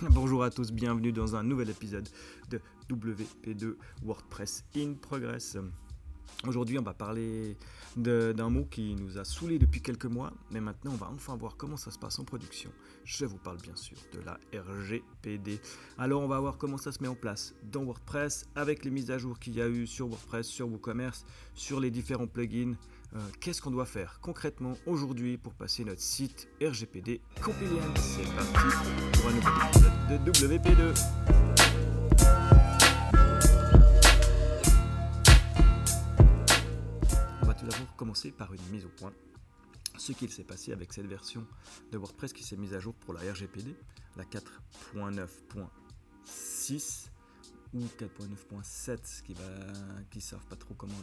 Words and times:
Bonjour 0.10 0.42
à 0.42 0.50
tous, 0.50 0.72
bienvenue 0.72 1.12
dans 1.12 1.36
un 1.36 1.42
nouvel 1.42 1.68
épisode 1.68 2.08
de 2.48 2.58
WP2 2.90 3.74
WordPress 4.02 4.64
in 4.74 4.94
Progress. 4.94 5.58
Aujourd'hui, 6.46 6.78
on 6.78 6.82
va 6.82 6.94
parler 6.94 7.58
d'un 7.96 8.48
mot 8.48 8.64
qui 8.64 8.94
nous 8.94 9.18
a 9.18 9.24
saoulé 9.24 9.58
depuis 9.58 9.82
quelques 9.82 10.06
mois, 10.06 10.32
mais 10.50 10.60
maintenant 10.60 10.92
on 10.92 10.96
va 10.96 11.10
enfin 11.14 11.36
voir 11.36 11.56
comment 11.58 11.76
ça 11.76 11.90
se 11.90 11.98
passe 11.98 12.18
en 12.18 12.24
production. 12.24 12.70
Je 13.04 13.26
vous 13.26 13.36
parle 13.36 13.58
bien 13.58 13.76
sûr 13.76 13.98
de 14.14 14.20
la 14.20 14.38
RGPD. 14.58 15.60
Alors 15.98 16.22
on 16.22 16.28
va 16.28 16.40
voir 16.40 16.56
comment 16.56 16.78
ça 16.78 16.92
se 16.92 17.02
met 17.02 17.08
en 17.08 17.14
place 17.14 17.54
dans 17.70 17.84
WordPress 17.84 18.46
avec 18.54 18.86
les 18.86 18.90
mises 18.90 19.10
à 19.10 19.18
jour 19.18 19.38
qu'il 19.38 19.54
y 19.54 19.60
a 19.60 19.68
eu 19.68 19.86
sur 19.86 20.06
WordPress, 20.06 20.46
sur 20.46 20.66
WooCommerce, 20.68 21.26
sur 21.54 21.78
les 21.78 21.90
différents 21.90 22.28
plugins. 22.28 22.74
Euh, 23.14 23.18
qu'est-ce 23.40 23.60
qu'on 23.60 23.72
doit 23.72 23.86
faire 23.86 24.20
concrètement 24.20 24.76
aujourd'hui 24.86 25.36
pour 25.36 25.54
passer 25.54 25.84
notre 25.84 26.00
site 26.00 26.48
RGPD 26.62 27.20
compliant 27.42 27.82
C'est 27.96 28.32
parti 28.34 28.68
pour 29.12 29.28
un 29.28 29.32
nouvel 29.32 29.52
épisode 29.68 30.24
de 30.24 30.32
WP2. 30.32 30.94
commencer 38.00 38.30
par 38.30 38.54
une 38.54 38.62
mise 38.72 38.86
au 38.86 38.88
point. 38.88 39.12
Ce 39.98 40.12
qu'il 40.12 40.32
s'est 40.32 40.44
passé 40.44 40.72
avec 40.72 40.94
cette 40.94 41.04
version 41.04 41.46
de 41.92 41.98
WordPress 41.98 42.32
qui 42.32 42.42
s'est 42.42 42.56
mise 42.56 42.72
à 42.72 42.80
jour 42.80 42.94
pour 42.94 43.12
la 43.12 43.20
RGPD, 43.20 43.76
la 44.16 44.24
4.9.6 44.24 47.10
ou 47.74 47.80
4.9.7, 47.98 49.22
qui 49.22 49.34
va, 49.34 49.42
qui 50.10 50.20
savent 50.20 50.44
pas 50.46 50.56
trop 50.56 50.74
comment 50.74 50.94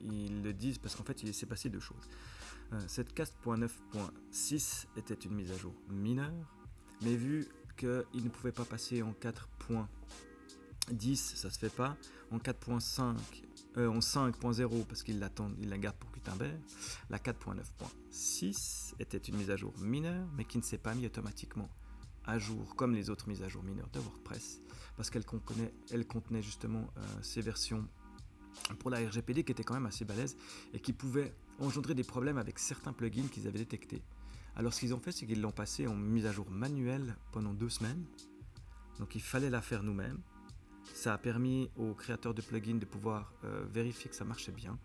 ils, 0.00 0.42
le 0.42 0.52
disent, 0.52 0.78
parce 0.78 0.94
qu'en 0.94 1.04
fait 1.04 1.22
il 1.22 1.34
s'est 1.34 1.46
passé 1.46 1.68
deux 1.68 1.80
choses. 1.80 2.08
Euh, 2.72 2.80
cette 2.86 3.16
4.9.6 3.16 4.86
était 4.96 5.14
une 5.14 5.34
mise 5.34 5.50
à 5.50 5.56
jour 5.56 5.74
mineure, 5.88 6.32
mais 7.02 7.16
vu 7.16 7.48
qu'il 7.76 8.24
ne 8.24 8.28
pouvait 8.28 8.52
pas 8.52 8.64
passer 8.64 9.02
en 9.02 9.12
4.10, 9.12 11.16
ça 11.16 11.50
se 11.50 11.58
fait 11.58 11.74
pas, 11.74 11.96
en 12.30 12.38
4.5 12.38 13.16
euh, 13.76 13.88
en 13.88 13.98
5.0 13.98 14.86
parce 14.86 15.02
qu'il 15.02 15.28
il 15.58 15.68
la 15.68 15.78
garde 15.78 15.96
pour 15.96 16.10
Gutenberg. 16.12 16.60
La 17.10 17.18
4.9.6 17.18 18.94
était 19.00 19.18
une 19.18 19.36
mise 19.36 19.50
à 19.50 19.56
jour 19.56 19.74
mineure, 19.80 20.28
mais 20.36 20.44
qui 20.44 20.58
ne 20.58 20.62
s'est 20.62 20.78
pas 20.78 20.94
mise 20.94 21.06
automatiquement 21.06 21.68
à 22.26 22.38
jour 22.38 22.74
comme 22.76 22.94
les 22.94 23.10
autres 23.10 23.28
mises 23.28 23.42
à 23.42 23.48
jour 23.48 23.62
mineures 23.62 23.90
de 23.92 23.98
WordPress, 23.98 24.60
parce 24.96 25.10
qu'elle 25.10 25.24
contenait, 25.24 26.42
justement 26.42 26.86
euh, 26.96 27.02
ces 27.22 27.40
versions 27.40 27.86
pour 28.78 28.90
la 28.90 28.98
RGPD 28.98 29.44
qui 29.44 29.52
étaient 29.52 29.64
quand 29.64 29.74
même 29.74 29.86
assez 29.86 30.04
balèzes 30.04 30.36
et 30.72 30.80
qui 30.80 30.92
pouvaient 30.92 31.34
engendrer 31.58 31.94
des 31.94 32.04
problèmes 32.04 32.38
avec 32.38 32.58
certains 32.58 32.92
plugins 32.92 33.26
qu'ils 33.28 33.46
avaient 33.46 33.58
détectés. 33.58 34.02
Alors 34.56 34.72
ce 34.72 34.80
qu'ils 34.80 34.94
ont 34.94 35.00
fait, 35.00 35.12
c'est 35.12 35.26
qu'ils 35.26 35.40
l'ont 35.40 35.52
passé 35.52 35.86
en 35.86 35.94
mise 35.94 36.26
à 36.26 36.32
jour 36.32 36.48
manuelle 36.50 37.16
pendant 37.32 37.52
deux 37.52 37.68
semaines. 37.68 38.04
Donc 38.98 39.14
il 39.14 39.22
fallait 39.22 39.50
la 39.50 39.60
faire 39.60 39.82
nous-mêmes. 39.82 40.20
Ça 40.94 41.14
a 41.14 41.18
permis 41.18 41.70
aux 41.76 41.94
créateurs 41.94 42.34
de 42.34 42.42
plugins 42.42 42.76
de 42.76 42.84
pouvoir 42.84 43.32
euh, 43.44 43.64
vérifier 43.72 44.08
que 44.08 44.16
ça 44.16 44.24
marchait 44.24 44.52
bien, 44.52 44.78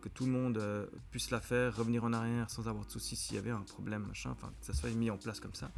que 0.00 0.08
tout 0.08 0.26
le 0.26 0.30
monde 0.30 0.58
euh, 0.58 0.86
puisse 1.10 1.30
la 1.30 1.40
faire, 1.40 1.74
revenir 1.76 2.04
en 2.04 2.12
arrière 2.12 2.50
sans 2.50 2.68
avoir 2.68 2.84
de 2.84 2.90
soucis 2.90 3.16
s'il 3.16 3.34
y 3.34 3.38
avait 3.38 3.50
un 3.50 3.62
problème, 3.62 4.04
machin, 4.06 4.30
enfin 4.30 4.52
que 4.60 4.66
ça 4.66 4.74
soit 4.74 4.90
mis 4.90 5.10
en 5.10 5.16
place 5.16 5.40
comme 5.40 5.54
ça. 5.54 5.72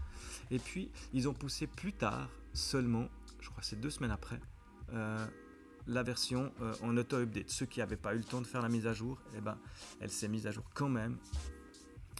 Et 0.50 0.58
puis 0.58 0.90
ils 1.14 1.28
ont 1.28 1.32
poussé 1.32 1.66
plus 1.66 1.92
tard, 1.92 2.28
seulement, 2.52 3.08
je 3.40 3.48
crois 3.50 3.62
c'est 3.62 3.80
deux 3.80 3.90
semaines 3.90 4.10
après, 4.10 4.40
euh, 4.92 5.26
la 5.86 6.02
version 6.02 6.52
en 6.82 6.96
auto-update. 6.96 7.50
Ceux 7.50 7.64
qui 7.64 7.80
n'avaient 7.80 7.96
pas 7.96 8.14
eu 8.14 8.18
le 8.18 8.24
temps 8.24 8.42
de 8.42 8.46
faire 8.46 8.60
la 8.60 8.68
mise 8.68 8.86
à 8.86 8.92
jour, 8.92 9.18
eh 9.34 9.40
ben, 9.40 9.58
elle 10.00 10.10
s'est 10.10 10.28
mise 10.28 10.46
à 10.46 10.50
jour 10.50 10.64
quand 10.74 10.90
même, 10.90 11.16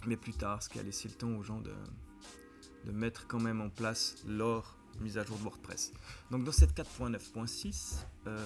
mais 0.07 0.17
plus 0.17 0.33
tard, 0.33 0.63
ce 0.63 0.69
qui 0.69 0.79
a 0.79 0.83
laissé 0.83 1.07
le 1.07 1.13
temps 1.13 1.29
aux 1.29 1.43
gens 1.43 1.61
de, 1.61 1.73
de 2.85 2.91
mettre 2.91 3.27
quand 3.27 3.39
même 3.39 3.61
en 3.61 3.69
place 3.69 4.15
leur 4.27 4.79
mise 5.01 5.17
à 5.17 5.23
jour 5.23 5.37
de 5.37 5.43
WordPress. 5.43 5.93
Donc 6.31 6.43
dans 6.43 6.51
cette 6.51 6.75
4.9.6, 6.75 8.05
euh, 8.27 8.45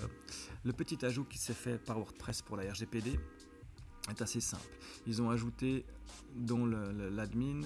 le 0.63 0.73
petit 0.73 1.03
ajout 1.05 1.25
qui 1.25 1.37
s'est 1.37 1.53
fait 1.53 1.77
par 1.77 1.97
WordPress 1.97 2.41
pour 2.41 2.57
la 2.57 2.71
RGPD 2.71 3.19
est 4.09 4.21
assez 4.21 4.41
simple. 4.41 4.77
Ils 5.07 5.21
ont 5.21 5.29
ajouté 5.29 5.85
dans 6.35 6.65
l'admin, 6.65 7.61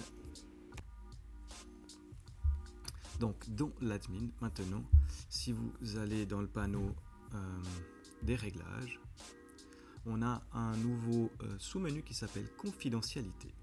donc 3.19 3.49
dans 3.49 3.71
l'admin 3.81 4.27
maintenant, 4.41 4.83
si 5.29 5.51
vous 5.51 5.97
allez 5.97 6.25
dans 6.25 6.41
le 6.41 6.47
panneau 6.47 6.95
euh, 7.33 7.37
des 8.23 8.35
réglages, 8.35 8.99
on 10.05 10.21
a 10.21 10.41
un 10.53 10.75
nouveau 10.77 11.31
euh, 11.41 11.55
sous-menu 11.57 12.03
qui 12.03 12.13
s'appelle 12.13 12.47
confidentialité. 12.57 13.53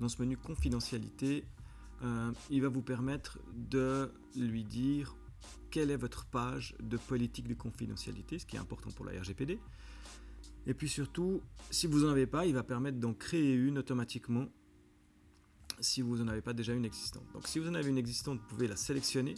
Dans 0.00 0.08
ce 0.08 0.20
menu 0.22 0.36
confidentialité, 0.36 1.44
euh, 2.02 2.32
il 2.48 2.62
va 2.62 2.68
vous 2.68 2.82
permettre 2.82 3.38
de 3.54 4.10
lui 4.34 4.64
dire 4.64 5.14
quelle 5.70 5.90
est 5.90 5.96
votre 5.96 6.24
page 6.24 6.74
de 6.80 6.96
politique 6.96 7.46
de 7.46 7.54
confidentialité, 7.54 8.38
ce 8.38 8.46
qui 8.46 8.56
est 8.56 8.60
important 8.60 8.90
pour 8.90 9.04
la 9.04 9.20
RGPD. 9.20 9.58
Et 10.66 10.74
puis 10.74 10.88
surtout, 10.88 11.42
si 11.70 11.86
vous 11.86 12.00
n'en 12.00 12.10
avez 12.10 12.26
pas, 12.26 12.46
il 12.46 12.54
va 12.54 12.62
permettre 12.62 12.98
d'en 12.98 13.12
créer 13.12 13.54
une 13.54 13.78
automatiquement 13.78 14.46
si 15.80 16.02
vous 16.02 16.16
n'en 16.16 16.28
avez 16.28 16.40
pas 16.40 16.52
déjà 16.52 16.72
une 16.72 16.84
existante. 16.84 17.24
Donc 17.32 17.46
si 17.46 17.58
vous 17.58 17.68
en 17.68 17.74
avez 17.74 17.88
une 17.88 17.98
existante, 17.98 18.38
vous 18.38 18.46
pouvez 18.46 18.68
la 18.68 18.76
sélectionner. 18.76 19.34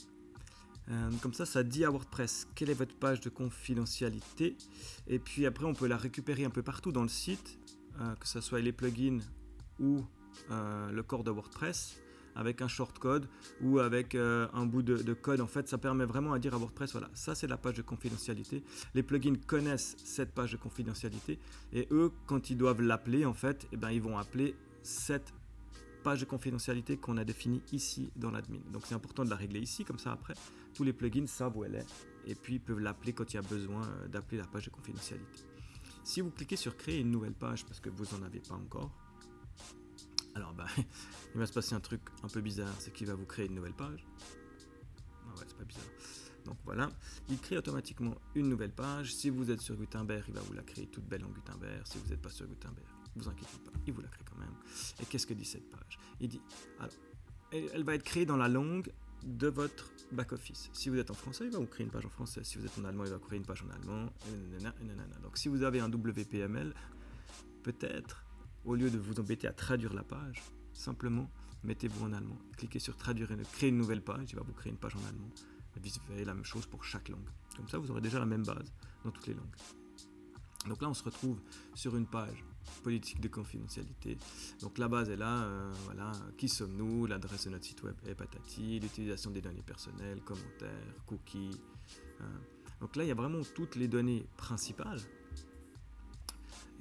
Euh, 0.91 1.11
comme 1.23 1.33
ça, 1.33 1.47
ça 1.47 1.63
dit 1.63 1.85
à 1.85 1.91
WordPress 1.91 2.49
quelle 2.55 2.71
est 2.71 2.75
votre 2.75 2.97
page 2.97 3.21
de 3.21 3.29
confidentialité. 3.29 4.57
Et 5.07 5.19
puis 5.19 5.47
après, 5.47 5.65
on 5.65 5.75
peut 5.75 5.87
la 5.87 5.97
récupérer 5.97 6.45
un 6.45 6.51
peu 6.51 6.63
partout 6.63 6.93
dans 6.93 7.03
le 7.03 7.09
site, 7.09 7.59
euh, 8.01 8.15
que 8.17 8.27
ce 8.27 8.41
soit 8.41 8.61
les 8.61 8.73
plugins 8.73 9.21
ou 9.79 10.05
le 10.51 11.03
corps 11.03 11.25
de 11.25 11.31
WordPress 11.31 12.01
avec 12.35 12.63
un 12.63 12.69
shortcode 12.69 13.29
ou 13.61 13.79
avec 13.79 14.15
euh, 14.15 14.49
un 14.53 14.67
bout 14.67 14.83
de, 14.83 15.13
code. 15.15 15.41
En 15.41 15.47
fait, 15.47 15.69
ça 15.69 15.79
permet 15.79 16.05
vraiment 16.05 16.33
à 16.33 16.39
dire 16.39 16.55
à 16.55 16.59
WordPress, 16.59 16.93
voilà, 16.93 17.11
ça 17.15 17.35
c'est 17.35 17.47
la 17.47 17.57
page 17.57 17.77
de 17.77 17.83
confidentialité. 17.83 18.63
Les 18.95 19.03
plugins 19.03 19.37
connaissent 19.47 19.97
cette 20.05 20.33
page 20.33 20.53
de 20.53 20.57
confidentialité 20.57 21.39
et 21.73 21.87
eux, 21.91 22.13
quand 22.27 22.51
ils 22.51 22.57
doivent 22.57 22.83
l'appeler, 22.83 23.25
en 23.25 23.35
fait, 23.35 23.67
eh 23.73 23.77
ben, 23.77 23.91
ils 23.91 24.03
vont 24.03 24.19
appeler 24.19 24.55
cette 24.83 25.33
page 26.03 26.21
de 26.21 26.25
confidentialité 26.25 26.97
qu'on 26.97 27.17
a 27.17 27.25
définie 27.25 27.63
ici 27.73 28.11
dans 28.17 28.31
l'admin. 28.31 28.61
Donc 28.73 28.83
c'est 28.87 28.95
important 28.95 29.25
de 29.25 29.31
la 29.31 29.37
régler 29.37 29.61
ici, 29.61 29.85
comme 29.85 29.99
ça 29.99 30.13
après, 30.13 30.35
tous 30.75 30.85
les 30.85 30.93
plugins 30.93 31.27
savent 31.27 31.57
où 31.57 31.65
elle 31.65 31.77
est 31.77 31.87
et 32.27 32.35
puis 32.35 32.59
peuvent 32.59 32.79
l'appeler 32.79 33.13
quand 33.13 33.33
il 33.33 33.37
y 33.37 33.39
a 33.39 33.43
besoin 33.43 33.87
euh, 33.87 34.09
d'appeler 34.09 34.39
la 34.39 34.47
page 34.47 34.65
de 34.67 34.71
confidentialité. 34.71 35.43
Si 36.05 36.21
vous 36.21 36.31
cliquez 36.31 36.57
sur 36.57 36.77
créer 36.77 37.01
une 37.01 37.11
nouvelle 37.11 37.35
page 37.35 37.65
parce 37.65 37.81
que 37.81 37.91
vous 37.91 38.05
n'en 38.17 38.25
avez 38.25 38.41
pas 38.41 38.55
encore, 38.55 38.91
alors 40.35 40.53
bah, 40.55 40.67
il 41.35 41.39
va 41.39 41.47
se 41.47 41.53
passer 41.53 41.75
un 41.75 41.81
truc 41.81 42.01
un 42.23 42.29
peu 42.29 42.41
bizarre, 42.41 42.75
c'est 42.79 42.93
qu'il 42.93 43.07
va 43.07 43.15
vous 43.15 43.27
créer 43.27 43.47
une 43.47 43.55
nouvelle 43.55 43.75
page. 43.75 44.07
Ah 45.27 45.39
ouais, 45.39 45.45
c'est 45.47 45.57
pas 45.57 45.65
bizarre. 45.65 45.85
Donc 46.45 46.57
voilà, 46.65 46.89
il 47.29 47.39
crée 47.39 47.57
automatiquement 47.57 48.17
une 48.35 48.49
nouvelle 48.49 48.73
page. 48.73 49.15
Si 49.15 49.31
vous 49.31 49.51
êtes 49.51 49.61
sur 49.61 49.77
Gutenberg, 49.77 50.25
il 50.29 50.35
va 50.35 50.41
vous 50.41 50.55
la 50.55 50.63
créer 50.63 50.87
toute 50.87 51.05
belle 51.05 51.25
en 51.25 51.29
Gutenberg. 51.29 51.83
Si 51.85 51.99
vous 51.99 52.09
n'êtes 52.11 52.21
pas 52.21 52.31
sur 52.31 52.47
Gutenberg, 52.47 52.87
vous 53.17 53.29
inquiétez 53.29 53.59
pas, 53.65 53.73
il 53.87 53.93
vous 53.93 54.01
la 54.01 54.09
crée 54.09 54.25
quand 54.25 54.39
même. 54.39 54.55
Et 55.01 55.07
qu'est-ce 55.07 55.27
que 55.27 55.35
dit 55.35 55.45
cette 55.45 55.69
page? 55.71 55.99
Il 56.21 56.29
dit, 56.29 56.41
elle 57.51 57.85
va 57.85 57.95
être 57.95 58.05
créée 58.05 58.27
dans 58.27 58.37
la 58.37 58.49
langue 58.49 58.93
de 59.25 59.49
votre 59.49 59.91
back-office. 60.11 60.71
Si 60.73 60.89
vous 60.89 60.97
êtes 60.99 61.11
en 61.11 61.15
français, 61.15 61.45
il 61.45 61.53
va 61.53 61.59
vous 61.59 61.67
créer 61.67 61.85
une 61.85 61.93
page 61.93 62.07
en 62.07 62.11
français. 62.11 62.43
Si 62.45 62.59
vous 62.59 62.67
êtes 62.67 62.77
en 62.79 62.85
allemand, 62.85 63.05
il 63.05 63.11
va 63.11 63.19
vous 63.19 63.25
créer 63.25 63.39
une 63.39 63.47
page 63.47 63.63
en 63.63 63.71
allemand. 63.71 64.07
Donc 65.23 65.39
si 65.39 65.49
vous 65.49 65.63
avez 65.63 65.81
un 65.81 65.89
WPML, 65.89 66.75
peut-être 67.63 68.25
au 68.65 68.75
lieu 68.75 68.91
de 68.91 68.99
vous 68.99 69.21
embêter 69.21 69.47
à 69.47 69.53
traduire 69.53 69.95
la 69.95 70.03
page, 70.03 70.43
simplement 70.73 71.31
mettez-vous 71.63 72.05
en 72.05 72.13
allemand. 72.13 72.39
Cliquez 72.57 72.81
sur 72.81 72.97
traduire 72.97 73.31
et 73.31 73.37
créer 73.53 73.69
une 73.69 73.79
nouvelle 73.79 74.03
page, 74.03 74.31
il 74.31 74.37
va 74.37 74.43
vous 74.43 74.53
créer 74.53 74.73
une 74.73 74.79
page 74.79 74.97
en 74.97 75.05
allemand. 75.09 75.31
Et 75.77 75.81
vous 75.81 75.89
faites 75.89 76.27
la 76.27 76.35
même 76.35 76.45
chose 76.45 76.67
pour 76.67 76.85
chaque 76.85 77.09
langue. 77.09 77.29
Comme 77.57 77.69
ça, 77.69 77.79
vous 77.79 77.91
aurez 77.91 78.01
déjà 78.01 78.19
la 78.19 78.27
même 78.27 78.45
base 78.45 78.73
dans 79.05 79.11
toutes 79.11 79.27
les 79.27 79.35
langues. 79.35 79.57
Donc 80.67 80.83
là, 80.83 80.89
on 80.89 80.95
se 80.95 81.05
retrouve 81.05 81.41
sur 81.75 81.97
une 81.97 82.07
page 82.07 82.45
politique 82.83 83.21
de 83.21 83.29
confidentialité. 83.29 84.19
Donc 84.61 84.79
la 84.79 84.89
base 84.89 85.11
est 85.11 85.17
là, 85.17 85.45
euh, 85.45 85.73
voilà, 85.85 86.13
qui 86.37 86.49
sommes-nous, 86.49 87.07
l'adresse 87.07 87.45
de 87.47 87.51
notre 87.51 87.65
site 87.65 87.83
web 87.83 87.95
est 88.07 88.15
patati, 88.15 88.81
l'utilisation 88.81 89.31
des 89.31 89.41
données 89.41 89.63
personnelles, 89.63 90.21
commentaires, 90.23 91.05
cookies. 91.07 91.61
Hein. 92.21 92.41
Donc 92.81 92.97
là, 92.97 93.05
il 93.05 93.09
y 93.09 93.13
a 93.13 93.15
vraiment 93.15 93.43
toutes 93.55 93.77
les 93.77 93.89
données 93.89 94.27
principales 94.37 95.01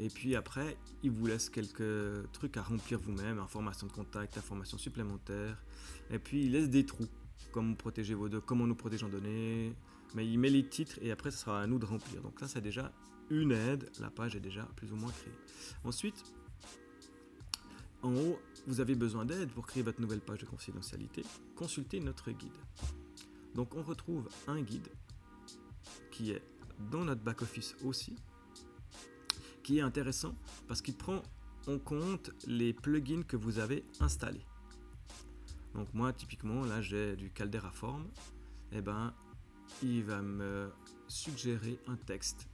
et 0.02 0.08
puis 0.10 0.36
après, 0.36 0.78
il 1.04 1.12
vous 1.12 1.28
laisse 1.28 1.50
quelques 1.50 2.32
trucs 2.32 2.58
à 2.58 2.64
remplir 2.64 3.00
vous-même, 3.00 3.38
informations 3.38 3.86
de 3.86 3.92
contact, 3.92 4.36
informations 4.36 4.80
supplémentaires. 4.80 5.62
Et 6.10 6.18
puis 6.18 6.46
il 6.46 6.54
laisse 6.54 6.70
des 6.70 6.88
trous, 6.88 7.08
comment 7.52 7.76
protéger 7.76 8.16
vos 8.16 8.28
données, 8.28 8.44
comment 8.44 8.66
nous 8.66 8.74
protéger 8.74 9.06
en 9.06 9.10
données. 9.10 9.76
Mais 10.16 10.28
il 10.28 10.40
met 10.40 10.50
les 10.50 10.68
titres 10.68 10.98
et 11.04 11.12
après, 11.12 11.30
ce 11.30 11.38
sera 11.38 11.62
à 11.62 11.68
nous 11.68 11.78
de 11.78 11.86
remplir. 11.86 12.22
Donc 12.24 12.42
là, 12.42 12.48
c'est 12.48 12.62
déjà 12.62 12.92
une 13.32 13.52
aide. 13.52 13.90
La 14.00 14.12
page 14.12 14.36
est 14.36 14.40
déjà 14.40 14.64
plus 14.76 14.92
ou 14.92 14.96
moins 14.96 15.12
créée. 15.12 15.34
Ensuite, 15.84 16.24
en 18.04 18.14
haut, 18.16 18.40
vous 18.68 18.80
avez 18.80 18.94
besoin 18.94 19.26
d'aide 19.26 19.50
pour 19.50 19.66
créer 19.66 19.82
votre 19.82 20.02
nouvelle 20.02 20.22
page 20.22 20.40
de 20.40 20.46
confidentialité. 20.46 21.24
Consultez 21.56 22.00
notre 22.00 22.32
guide. 22.32 22.52
Donc 23.56 23.76
on 23.76 23.82
retrouve 23.82 24.30
un 24.48 24.62
guide 24.62 24.90
qui 26.12 26.32
est 26.32 26.44
dans 26.92 27.06
notre 27.06 27.22
back-office 27.22 27.76
aussi, 27.84 28.16
qui 29.64 29.80
est 29.80 29.82
intéressant 29.82 30.36
parce 30.68 30.82
qu'il 30.82 30.96
prend 30.96 31.22
en 31.68 31.78
compte 31.78 32.32
les 32.48 32.74
plugins 32.74 33.24
que 33.24 33.38
vous 33.38 33.60
avez 33.60 33.86
installés. 34.00 34.46
Donc 35.74 35.94
moi, 35.94 36.12
typiquement, 36.12 36.66
là, 36.66 36.82
j'ai 36.82 37.16
du 37.16 37.32
Caldera 37.32 37.72
Form. 37.72 38.04
Et 38.74 38.78
eh 38.78 38.82
ben, 38.82 39.14
il 39.84 40.04
va 40.04 40.22
me 40.22 40.72
suggérer 41.08 41.78
un 41.88 41.98
texte 41.98 42.48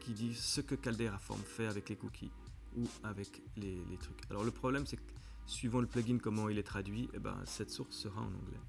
qui 0.00 0.12
dit 0.12 0.34
ce 0.34 0.60
que 0.60 0.74
Caldera 0.74 1.18
Form 1.18 1.40
fait 1.40 1.66
avec 1.66 1.88
les 1.88 1.96
cookies 1.96 2.30
ou 2.76 2.86
avec 3.02 3.42
les, 3.56 3.82
trucs. 4.00 4.30
Alors 4.30 4.44
le 4.44 4.50
problème, 4.50 4.86
c'est 4.86 4.96
que 4.96 5.02
suivant 5.46 5.80
le 5.80 5.86
plugin, 5.86 6.18
comment 6.18 6.48
il 6.48 6.58
est 6.58 6.62
traduit, 6.62 7.08
eh 7.14 7.18
ben, 7.18 7.36
cette 7.44 7.70
source 7.70 7.96
sera 7.96 8.20
en 8.20 8.26
anglais. 8.26 8.60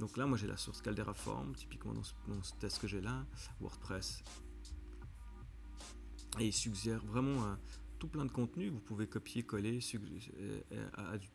Donc 0.00 0.16
là, 0.16 0.26
moi 0.26 0.36
j'ai 0.36 0.46
la 0.46 0.56
source 0.56 0.82
Caldera 0.82 1.14
Form, 1.14 1.54
typiquement 1.54 1.92
dans 1.94 2.42
ce, 2.42 2.52
test 2.54 2.80
que 2.80 2.88
j'ai 2.88 3.00
là, 3.00 3.24
WordPress. 3.60 4.22
Et 6.40 6.46
il 6.46 6.52
suggère 6.52 7.04
vraiment 7.04 7.56
tout 7.98 8.08
plein 8.08 8.24
de 8.24 8.30
contenu. 8.30 8.68
Vous 8.68 8.80
pouvez 8.80 9.06
copier, 9.06 9.44
coller, 9.44 9.78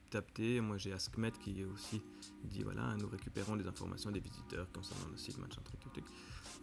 adapter. 0.09 0.59
Moi 0.59 0.77
j'ai 0.77 0.91
AskMet 0.91 1.31
qui 1.31 1.63
aussi 1.63 2.01
dit 2.43 2.63
voilà, 2.63 2.95
nous 2.97 3.07
récupérons 3.07 3.55
les 3.55 3.65
informations 3.65 4.11
des 4.11 4.19
visiteurs 4.19 4.69
concernant 4.71 5.07
le 5.09 5.17
site, 5.17 5.37
machin, 5.37 5.61
truc, 5.63 5.79
truc, 5.79 5.93
truc. 5.93 6.05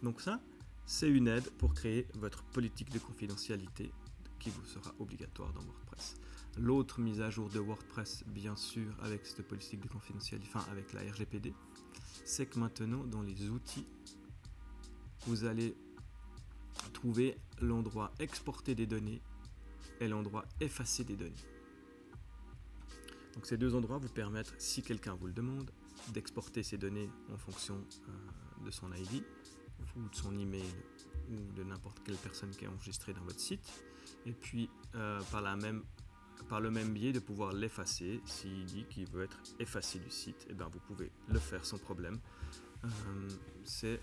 Donc 0.03 0.21
ça, 0.21 0.39
c'est 0.87 1.09
une 1.09 1.27
aide 1.27 1.49
pour 1.57 1.73
créer 1.73 2.07
votre 2.15 2.43
politique 2.43 2.89
de 2.91 2.97
confidentialité 2.97 3.91
qui 4.39 4.49
vous 4.49 4.65
sera 4.65 4.95
obligatoire 4.99 5.51
dans 5.51 5.61
WordPress. 5.61 6.15
L'autre 6.57 7.01
mise 7.01 7.19
à 7.19 7.29
jour 7.29 7.49
de 7.49 7.59
WordPress, 7.59 8.23
bien 8.27 8.55
sûr, 8.55 8.87
avec 9.03 9.25
cette 9.25 9.45
politique 9.45 9.81
de 9.81 9.89
confidentialité, 9.89 10.49
enfin 10.49 10.65
avec 10.71 10.93
la 10.93 11.01
RGPD, 11.01 11.53
c'est 12.23 12.45
que 12.45 12.57
maintenant, 12.57 13.03
dans 13.03 13.21
les 13.21 13.49
outils, 13.49 13.85
vous 15.27 15.43
allez 15.43 15.75
trouver 16.93 17.37
l'endroit 17.61 18.13
exporter 18.19 18.73
des 18.73 18.87
données 18.87 19.21
et 19.99 20.07
l'endroit 20.07 20.45
effacer 20.61 21.03
des 21.03 21.17
données. 21.17 21.35
Donc 23.33 23.45
ces 23.45 23.57
deux 23.57 23.75
endroits 23.75 23.97
vous 23.97 24.07
permettent, 24.07 24.53
si 24.57 24.81
quelqu'un 24.81 25.15
vous 25.15 25.27
le 25.27 25.33
demande, 25.33 25.69
d'exporter 26.13 26.63
ces 26.63 26.77
données 26.77 27.09
en 27.33 27.37
fonction 27.37 27.75
euh, 27.75 28.65
de 28.65 28.71
son 28.71 28.89
ID 28.93 29.23
ou 29.95 30.07
de 30.09 30.15
son 30.15 30.37
email 30.37 30.73
ou 31.29 31.53
de 31.53 31.63
n'importe 31.63 32.01
quelle 32.03 32.15
personne 32.15 32.51
qui 32.51 32.65
est 32.65 32.67
enregistrée 32.67 33.13
dans 33.13 33.23
votre 33.23 33.39
site. 33.39 33.83
Et 34.25 34.31
puis 34.31 34.69
euh, 34.95 35.21
par, 35.31 35.41
la 35.41 35.55
même, 35.55 35.83
par 36.49 36.61
le 36.61 36.71
même 36.71 36.93
biais 36.93 37.11
de 37.11 37.19
pouvoir 37.19 37.53
l'effacer. 37.53 38.21
S'il 38.25 38.65
dit 38.65 38.85
qu'il 38.89 39.09
veut 39.09 39.23
être 39.23 39.37
effacé 39.59 39.99
du 39.99 40.09
site, 40.09 40.45
et 40.47 40.51
eh 40.51 40.53
bien 40.53 40.67
vous 40.71 40.79
pouvez 40.79 41.11
le 41.27 41.39
faire 41.39 41.65
sans 41.65 41.77
problème. 41.77 42.19
Euh, 42.85 42.89
c'est 43.63 43.99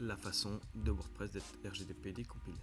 la 0.00 0.16
façon 0.16 0.60
de 0.74 0.90
WordPress 0.90 1.32
d'être 1.32 1.58
RGDPD 1.64 2.24
compliant. 2.24 2.56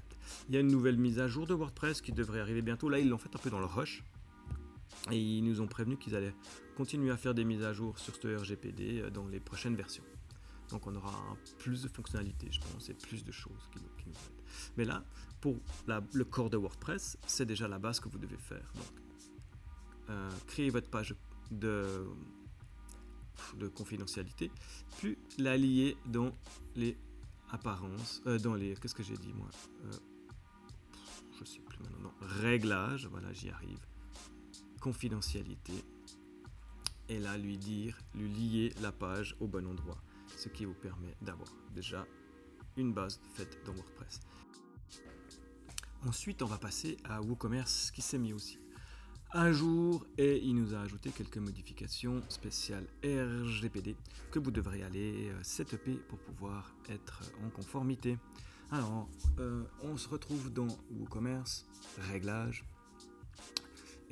Il 0.49 0.55
y 0.55 0.57
a 0.57 0.61
une 0.61 0.71
nouvelle 0.71 0.97
mise 0.97 1.19
à 1.19 1.27
jour 1.27 1.47
de 1.47 1.53
WordPress 1.53 2.01
qui 2.01 2.11
devrait 2.11 2.39
arriver 2.39 2.61
bientôt. 2.61 2.89
Là, 2.89 2.99
ils 2.99 3.09
l'ont 3.09 3.17
fait 3.17 3.33
un 3.35 3.39
peu 3.39 3.49
dans 3.49 3.59
le 3.59 3.65
rush. 3.65 4.03
Et 5.11 5.19
ils 5.19 5.43
nous 5.43 5.61
ont 5.61 5.67
prévenu 5.67 5.97
qu'ils 5.97 6.15
allaient 6.15 6.33
continuer 6.75 7.11
à 7.11 7.17
faire 7.17 7.33
des 7.33 7.43
mises 7.43 7.63
à 7.63 7.73
jour 7.73 7.99
sur 7.99 8.15
ce 8.15 8.35
RGPD 8.35 9.01
euh, 9.01 9.09
dans 9.09 9.27
les 9.27 9.39
prochaines 9.39 9.75
versions. 9.75 10.03
Donc 10.69 10.87
on 10.87 10.95
aura 10.95 11.37
plus 11.59 11.83
de 11.83 11.87
fonctionnalités, 11.87 12.47
je 12.51 12.59
pense, 12.59 12.89
et 12.89 12.93
plus 12.93 13.23
de 13.23 13.31
choses 13.31 13.69
qui. 13.71 13.79
Mais 14.77 14.85
là, 14.85 15.03
pour 15.41 15.57
le 16.13 16.23
corps 16.23 16.49
de 16.49 16.57
WordPress, 16.57 17.17
c'est 17.27 17.45
déjà 17.45 17.67
la 17.67 17.79
base 17.79 17.99
que 17.99 18.09
vous 18.09 18.17
devez 18.17 18.37
faire. 18.37 18.71
Donc, 18.75 18.85
euh, 20.09 20.29
créer 20.47 20.69
votre 20.69 20.89
page 20.89 21.15
de, 21.51 22.05
de 23.57 23.67
confidentialité, 23.67 24.51
puis 24.97 25.17
la 25.37 25.57
lier 25.57 25.97
dans 26.05 26.31
les 26.75 26.97
apparences, 27.51 28.21
euh, 28.27 28.37
dans 28.37 28.53
les, 28.53 28.75
qu'est-ce 28.75 28.95
que 28.95 29.03
j'ai 29.03 29.17
dit 29.17 29.33
moi 29.33 29.49
euh, 29.85 29.91
Je 31.39 31.45
sais 31.45 31.59
plus 31.59 31.79
maintenant, 31.79 31.99
non, 32.03 32.13
réglages, 32.21 33.07
voilà, 33.07 33.33
j'y 33.33 33.49
arrive, 33.49 33.79
confidentialité, 34.79 35.73
et 37.09 37.19
là 37.19 37.37
lui 37.37 37.57
dire, 37.57 37.97
lui 38.13 38.29
lier 38.29 38.73
la 38.81 38.91
page 38.91 39.35
au 39.39 39.47
bon 39.47 39.65
endroit 39.65 39.97
ce 40.35 40.49
qui 40.49 40.65
vous 40.65 40.73
permet 40.73 41.15
d'avoir 41.21 41.49
déjà 41.73 42.05
une 42.77 42.93
base 42.93 43.19
faite 43.33 43.57
dans 43.65 43.73
WordPress. 43.73 44.19
Ensuite, 46.05 46.41
on 46.41 46.47
va 46.47 46.57
passer 46.57 46.97
à 47.05 47.21
WooCommerce 47.21 47.91
qui 47.91 48.01
s'est 48.01 48.17
mis 48.19 48.33
aussi 48.33 48.59
à 49.31 49.51
jour 49.51 50.05
et 50.17 50.37
il 50.37 50.55
nous 50.55 50.73
a 50.73 50.79
ajouté 50.79 51.09
quelques 51.09 51.39
modifications 51.39 52.21
spéciales 52.29 52.87
RGPD 53.03 53.97
que 54.31 54.39
vous 54.39 54.51
devrez 54.51 54.81
aller 54.81 55.29
euh, 55.29 55.43
setuper 55.43 55.95
pour 56.07 56.19
pouvoir 56.19 56.73
être 56.89 57.21
en 57.45 57.49
conformité. 57.49 58.17
Alors, 58.71 59.09
euh, 59.39 59.63
on 59.83 59.97
se 59.97 60.07
retrouve 60.07 60.53
dans 60.53 60.67
WooCommerce, 60.89 61.65
réglages, 62.11 62.63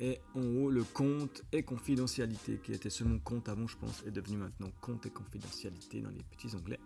et 0.00 0.20
en 0.34 0.42
haut, 0.42 0.70
le 0.70 0.82
compte 0.84 1.42
et 1.52 1.62
confidentialité, 1.62 2.58
qui 2.62 2.72
était 2.72 2.90
seulement 2.90 3.18
compte 3.18 3.48
avant, 3.48 3.66
je 3.66 3.76
pense, 3.76 4.02
est 4.06 4.10
devenu 4.10 4.36
maintenant 4.36 4.70
compte 4.80 5.06
et 5.06 5.10
confidentialité 5.10 6.00
dans 6.00 6.10
les 6.10 6.22
petits 6.22 6.54
onglets. 6.56 6.80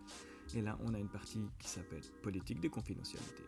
Et 0.54 0.62
là, 0.62 0.78
on 0.84 0.94
a 0.94 0.98
une 0.98 1.08
partie 1.08 1.40
qui 1.58 1.68
s'appelle 1.68 2.02
politique 2.22 2.60
de 2.60 2.68
confidentialité. 2.68 3.42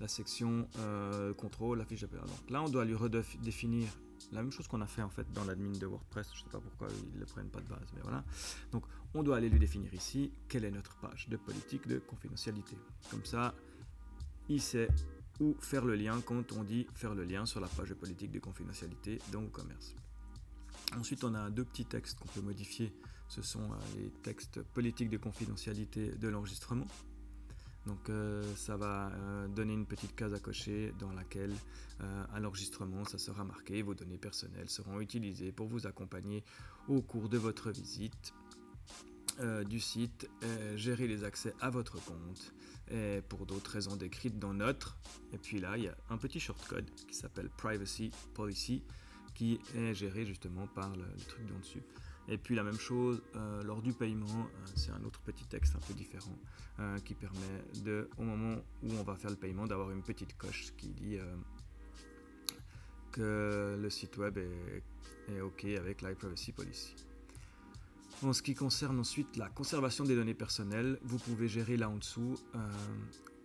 La 0.00 0.08
section 0.08 0.68
euh, 0.78 1.34
contrôle, 1.34 1.78
la 1.78 1.84
fiche 1.84 2.00
d'appel. 2.00 2.20
Donc 2.20 2.50
là, 2.50 2.62
on 2.62 2.68
doit 2.68 2.84
lui 2.84 2.94
redéfinir 2.94 3.88
la 4.32 4.42
même 4.42 4.52
chose 4.52 4.66
qu'on 4.68 4.80
a 4.80 4.86
fait 4.86 5.02
en 5.02 5.10
fait 5.10 5.30
dans 5.32 5.44
l'admin 5.44 5.72
de 5.72 5.86
WordPress. 5.86 6.28
Je 6.32 6.40
ne 6.40 6.44
sais 6.44 6.50
pas 6.50 6.60
pourquoi 6.60 6.88
ils 6.90 7.14
ne 7.14 7.20
le 7.20 7.26
prennent 7.26 7.50
pas 7.50 7.60
de 7.60 7.68
base, 7.68 7.88
mais 7.94 8.00
voilà. 8.02 8.24
Donc, 8.72 8.84
on 9.14 9.22
doit 9.22 9.36
aller 9.36 9.48
lui 9.48 9.58
définir 9.58 9.92
ici 9.92 10.32
quelle 10.48 10.64
est 10.64 10.70
notre 10.70 10.96
page 10.96 11.28
de 11.28 11.36
politique 11.36 11.86
de 11.86 11.98
confidentialité. 11.98 12.76
Comme 13.10 13.24
ça, 13.24 13.54
il 14.48 14.60
sait 14.60 14.88
ou 15.40 15.56
faire 15.60 15.84
le 15.84 15.96
lien 15.96 16.20
quand 16.20 16.52
on 16.52 16.62
dit 16.62 16.86
faire 16.94 17.14
le 17.14 17.24
lien 17.24 17.46
sur 17.46 17.60
la 17.60 17.66
page 17.68 17.94
politique 17.94 18.30
de 18.30 18.38
confidentialité 18.38 19.18
dans 19.32 19.40
WooCommerce. 19.40 19.94
Ensuite, 20.98 21.24
on 21.24 21.34
a 21.34 21.50
deux 21.50 21.64
petits 21.64 21.84
textes 21.84 22.18
qu'on 22.18 22.28
peut 22.28 22.40
modifier. 22.40 22.92
Ce 23.28 23.42
sont 23.42 23.62
euh, 23.62 23.76
les 23.96 24.10
textes 24.22 24.60
politiques 24.62 25.10
de 25.10 25.16
confidentialité 25.16 26.10
de 26.12 26.28
l'enregistrement. 26.28 26.86
Donc 27.86 28.10
euh, 28.10 28.42
ça 28.56 28.76
va 28.76 29.10
euh, 29.12 29.48
donner 29.48 29.72
une 29.72 29.86
petite 29.86 30.14
case 30.14 30.34
à 30.34 30.38
cocher 30.38 30.92
dans 30.98 31.12
laquelle 31.12 31.54
à 32.32 32.40
l'enregistrement 32.40 33.04
ça 33.04 33.18
sera 33.18 33.44
marqué 33.44 33.82
vos 33.82 33.92
données 33.92 34.16
personnelles 34.16 34.70
seront 34.70 35.00
utilisées 35.00 35.52
pour 35.52 35.68
vous 35.68 35.86
accompagner 35.86 36.42
au 36.88 37.02
cours 37.02 37.28
de 37.28 37.36
votre 37.36 37.70
visite 37.70 38.32
du 39.68 39.80
site, 39.80 40.28
gérer 40.76 41.06
les 41.06 41.24
accès 41.24 41.54
à 41.60 41.70
votre 41.70 42.02
compte, 42.04 42.52
et 42.90 43.22
pour 43.28 43.46
d'autres 43.46 43.70
raisons 43.70 43.96
décrites 43.96 44.38
dans 44.38 44.54
notre. 44.54 44.98
Et 45.32 45.38
puis 45.38 45.60
là, 45.60 45.76
il 45.76 45.84
y 45.84 45.88
a 45.88 45.96
un 46.10 46.16
petit 46.16 46.40
shortcode 46.40 46.90
qui 47.06 47.14
s'appelle 47.14 47.48
Privacy 47.50 48.10
Policy 48.34 48.82
qui 49.34 49.58
est 49.74 49.94
géré 49.94 50.26
justement 50.26 50.66
par 50.66 50.94
le, 50.96 51.06
truc 51.28 51.46
d'en 51.46 51.58
dessus. 51.58 51.82
Et 52.28 52.36
puis 52.36 52.54
la 52.54 52.62
même 52.62 52.78
chose 52.78 53.22
euh, 53.36 53.62
lors 53.62 53.80
du 53.80 53.92
paiement, 53.92 54.26
euh, 54.26 54.66
c'est 54.74 54.90
un 54.90 55.02
autre 55.04 55.20
petit 55.20 55.46
texte 55.46 55.74
un 55.76 55.80
peu 55.80 55.94
différent 55.94 56.36
euh, 56.78 56.98
qui 56.98 57.14
permet 57.14 57.64
de, 57.82 58.08
au 58.18 58.22
moment 58.22 58.56
où 58.82 58.92
on 58.92 59.02
va 59.02 59.16
faire 59.16 59.30
le 59.30 59.36
paiement, 59.36 59.66
d'avoir 59.66 59.90
une 59.90 60.02
petite 60.02 60.36
coche 60.36 60.74
qui 60.76 60.88
dit 60.88 61.18
que 63.12 63.78
le 63.80 63.90
site 63.90 64.16
web 64.18 64.38
est, 64.38 64.82
est 65.32 65.40
OK 65.40 65.64
avec 65.64 66.02
l'iPrivacy 66.02 66.52
Policy. 66.52 66.94
En 68.22 68.34
ce 68.34 68.42
qui 68.42 68.54
concerne 68.54 69.00
ensuite 69.00 69.38
la 69.38 69.48
conservation 69.48 70.04
des 70.04 70.14
données 70.14 70.34
personnelles, 70.34 70.98
vous 71.02 71.16
pouvez 71.16 71.48
gérer 71.48 71.78
là 71.78 71.88
en 71.88 71.96
dessous 71.96 72.38
euh, 72.54 72.58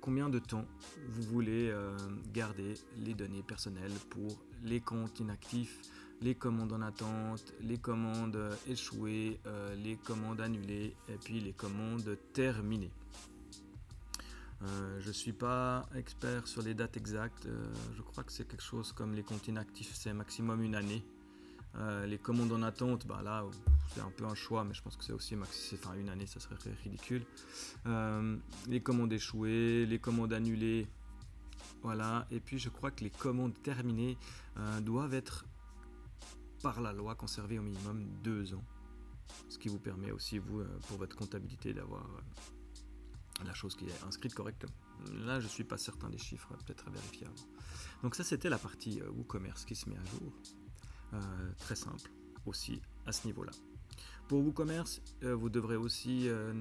combien 0.01 0.27
de 0.27 0.37
temps 0.37 0.65
vous 1.07 1.23
voulez 1.23 1.69
euh, 1.69 1.97
garder 2.33 2.73
les 2.97 3.13
données 3.13 3.41
personnelles 3.41 3.93
pour 4.09 4.37
les 4.63 4.81
comptes 4.81 5.21
inactifs, 5.21 5.79
les 6.21 6.35
commandes 6.35 6.73
en 6.73 6.81
attente, 6.81 7.53
les 7.61 7.77
commandes 7.77 8.37
échouées, 8.67 9.39
euh, 9.47 9.73
les 9.75 9.95
commandes 9.95 10.41
annulées 10.41 10.93
et 11.07 11.17
puis 11.23 11.39
les 11.39 11.53
commandes 11.53 12.17
terminées. 12.33 12.91
je 14.99 15.07
ne 15.07 15.13
suis 15.13 15.33
pas 15.33 15.87
expert 15.95 16.47
sur 16.47 16.63
les 16.63 16.73
dates 16.73 16.97
exactes, 16.97 17.47
je 17.95 18.01
crois 18.01 18.25
que 18.25 18.31
c'est 18.33 18.45
quelque 18.45 18.63
chose 18.63 18.91
comme 18.91 19.13
les 19.13 19.23
comptes 19.23 19.47
inactifs, 19.47 19.93
c'est 19.95 20.13
maximum 20.13 20.61
une 20.61 20.75
année. 20.75 21.01
Les 22.05 22.17
commandes 22.17 22.51
en 22.51 22.61
attente, 22.61 23.05
bah 23.05 23.21
là, 23.23 23.45
c'est 23.95 24.01
un 24.01 24.11
peu 24.11 24.25
un 24.25 24.35
choix, 24.35 24.63
mais 24.63 24.73
je 24.73 24.81
pense 24.81 24.97
que 24.97 25.03
c'est 25.03 25.13
aussi 25.13 25.35
enfin, 25.35 25.93
une 25.95 26.09
année, 26.09 26.25
ça 26.25 26.39
serait 26.39 26.55
ridicule. 26.83 27.25
Euh, 27.85 28.37
les 28.67 28.81
commandes 28.81 29.13
échouées, 29.13 29.85
les 29.85 29.99
commandes 29.99 30.33
annulées, 30.33 30.87
voilà. 31.81 32.27
Et 32.31 32.41
puis 32.41 32.59
je 32.59 32.69
crois 32.69 32.91
que 32.91 33.03
les 33.03 33.09
commandes 33.09 33.53
terminées 33.63 34.17
euh, 34.57 34.81
doivent 34.81 35.13
être 35.13 35.45
par 36.61 36.81
la 36.81 36.91
loi 36.91 37.15
conservées 37.15 37.57
au 37.57 37.61
minimum 37.61 38.05
deux 38.21 38.53
ans, 38.53 38.63
ce 39.49 39.57
qui 39.57 39.69
vous 39.69 39.79
permet 39.79 40.11
aussi 40.11 40.39
euh, 40.39 40.65
pour 40.87 40.97
votre 40.97 41.15
comptabilité 41.15 41.73
d'avoir 41.73 42.05
la 43.45 43.53
chose 43.53 43.75
qui 43.75 43.85
est 43.85 44.03
inscrite 44.05 44.33
correctement. 44.33 44.73
Là, 45.25 45.39
je 45.39 45.47
suis 45.47 45.63
pas 45.63 45.77
certain 45.77 46.09
des 46.09 46.17
chiffres, 46.17 46.49
peut-être 46.65 46.87
à 46.87 46.91
vérifier 46.91 47.27
avant. 47.27 47.35
Donc 48.03 48.15
ça, 48.15 48.23
c'était 48.23 48.49
la 48.49 48.57
partie 48.57 49.01
WooCommerce 49.01 49.65
qui 49.65 49.75
se 49.75 49.89
met 49.89 49.97
à 49.97 50.05
jour. 50.05 50.33
Très 51.59 51.75
simple 51.75 52.11
aussi 52.45 52.81
à 53.05 53.11
ce 53.11 53.27
niveau-là. 53.27 53.51
Pour 54.27 54.43
WooCommerce, 54.43 55.01
euh, 55.23 55.35
vous 55.35 55.49
devrez 55.49 55.75
aussi 55.75 56.27
euh, 56.27 56.51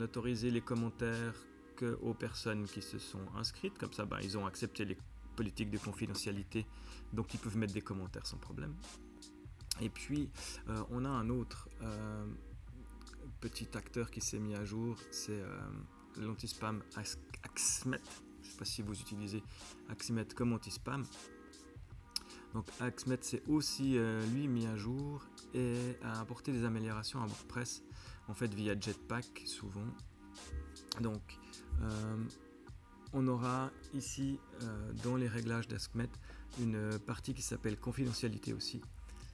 les 0.43 0.61
commentaires 0.61 1.35
que 1.77 1.99
aux 2.03 2.13
personnes 2.13 2.65
qui 2.67 2.83
se 2.83 2.99
sont 2.99 3.27
inscrites. 3.37 3.79
Comme 3.79 3.93
ça, 3.93 4.05
ben, 4.05 4.19
ils 4.23 4.37
ont 4.37 4.47
accepté 4.47 4.85
les 4.85 4.99
politiques 5.35 5.71
de 5.71 5.79
confidentialité, 5.79 6.67
donc 7.13 7.33
ils 7.33 7.41
peuvent 7.41 7.57
mettre 7.57 7.73
des 7.73 7.81
commentaires 7.81 8.27
sans 8.27 8.37
problème. 8.37 8.75
Et 9.81 9.89
puis, 9.89 10.31
euh, 10.69 10.85
on 10.91 11.05
a 11.05 11.09
un 11.09 11.31
autre 11.31 11.69
petit 13.41 13.69
acteur 13.75 14.11
qui 14.11 14.21
s'est 14.21 14.39
mis 14.39 14.55
à 14.55 14.65
jour, 14.65 14.97
c'est 15.11 15.43
l'anti-spam 16.17 16.83
Axmet. 16.97 18.01
Je 18.41 18.47
ne 18.47 18.53
sais 18.53 18.59
pas 18.59 18.65
si 18.65 18.83
vous 18.83 18.99
utilisez 18.99 19.43
Axmet 19.89 20.27
comme 20.35 20.53
anti-spam. 20.53 21.05
Donc 22.55 22.67
Axmet 22.81 23.19
s'est 23.21 23.43
aussi 23.49 23.99
lui 24.33 24.49
mis 24.49 24.67
à 24.67 24.77
jour 24.77 25.27
et 25.53 25.77
a 26.03 26.21
apporté 26.21 26.53
des 26.53 26.65
améliorations 26.65 27.21
à 27.21 27.27
WordPress, 27.27 27.83
en 28.29 28.35
fait 28.35 28.55
via 28.55 28.79
Jetpack 28.79 29.43
souvent. 29.45 29.87
Donc 31.01 31.39
on 33.13 33.27
aura 33.27 33.71
ici 33.93 34.39
dans 35.03 35.17
les 35.17 35.29
réglages 35.29 35.69
d'Askmet 35.69 36.09
une 36.61 36.99
partie 37.01 37.35
qui 37.35 37.43
s'appelle 37.43 37.79
confidentialité 37.79 38.53
aussi 38.53 38.81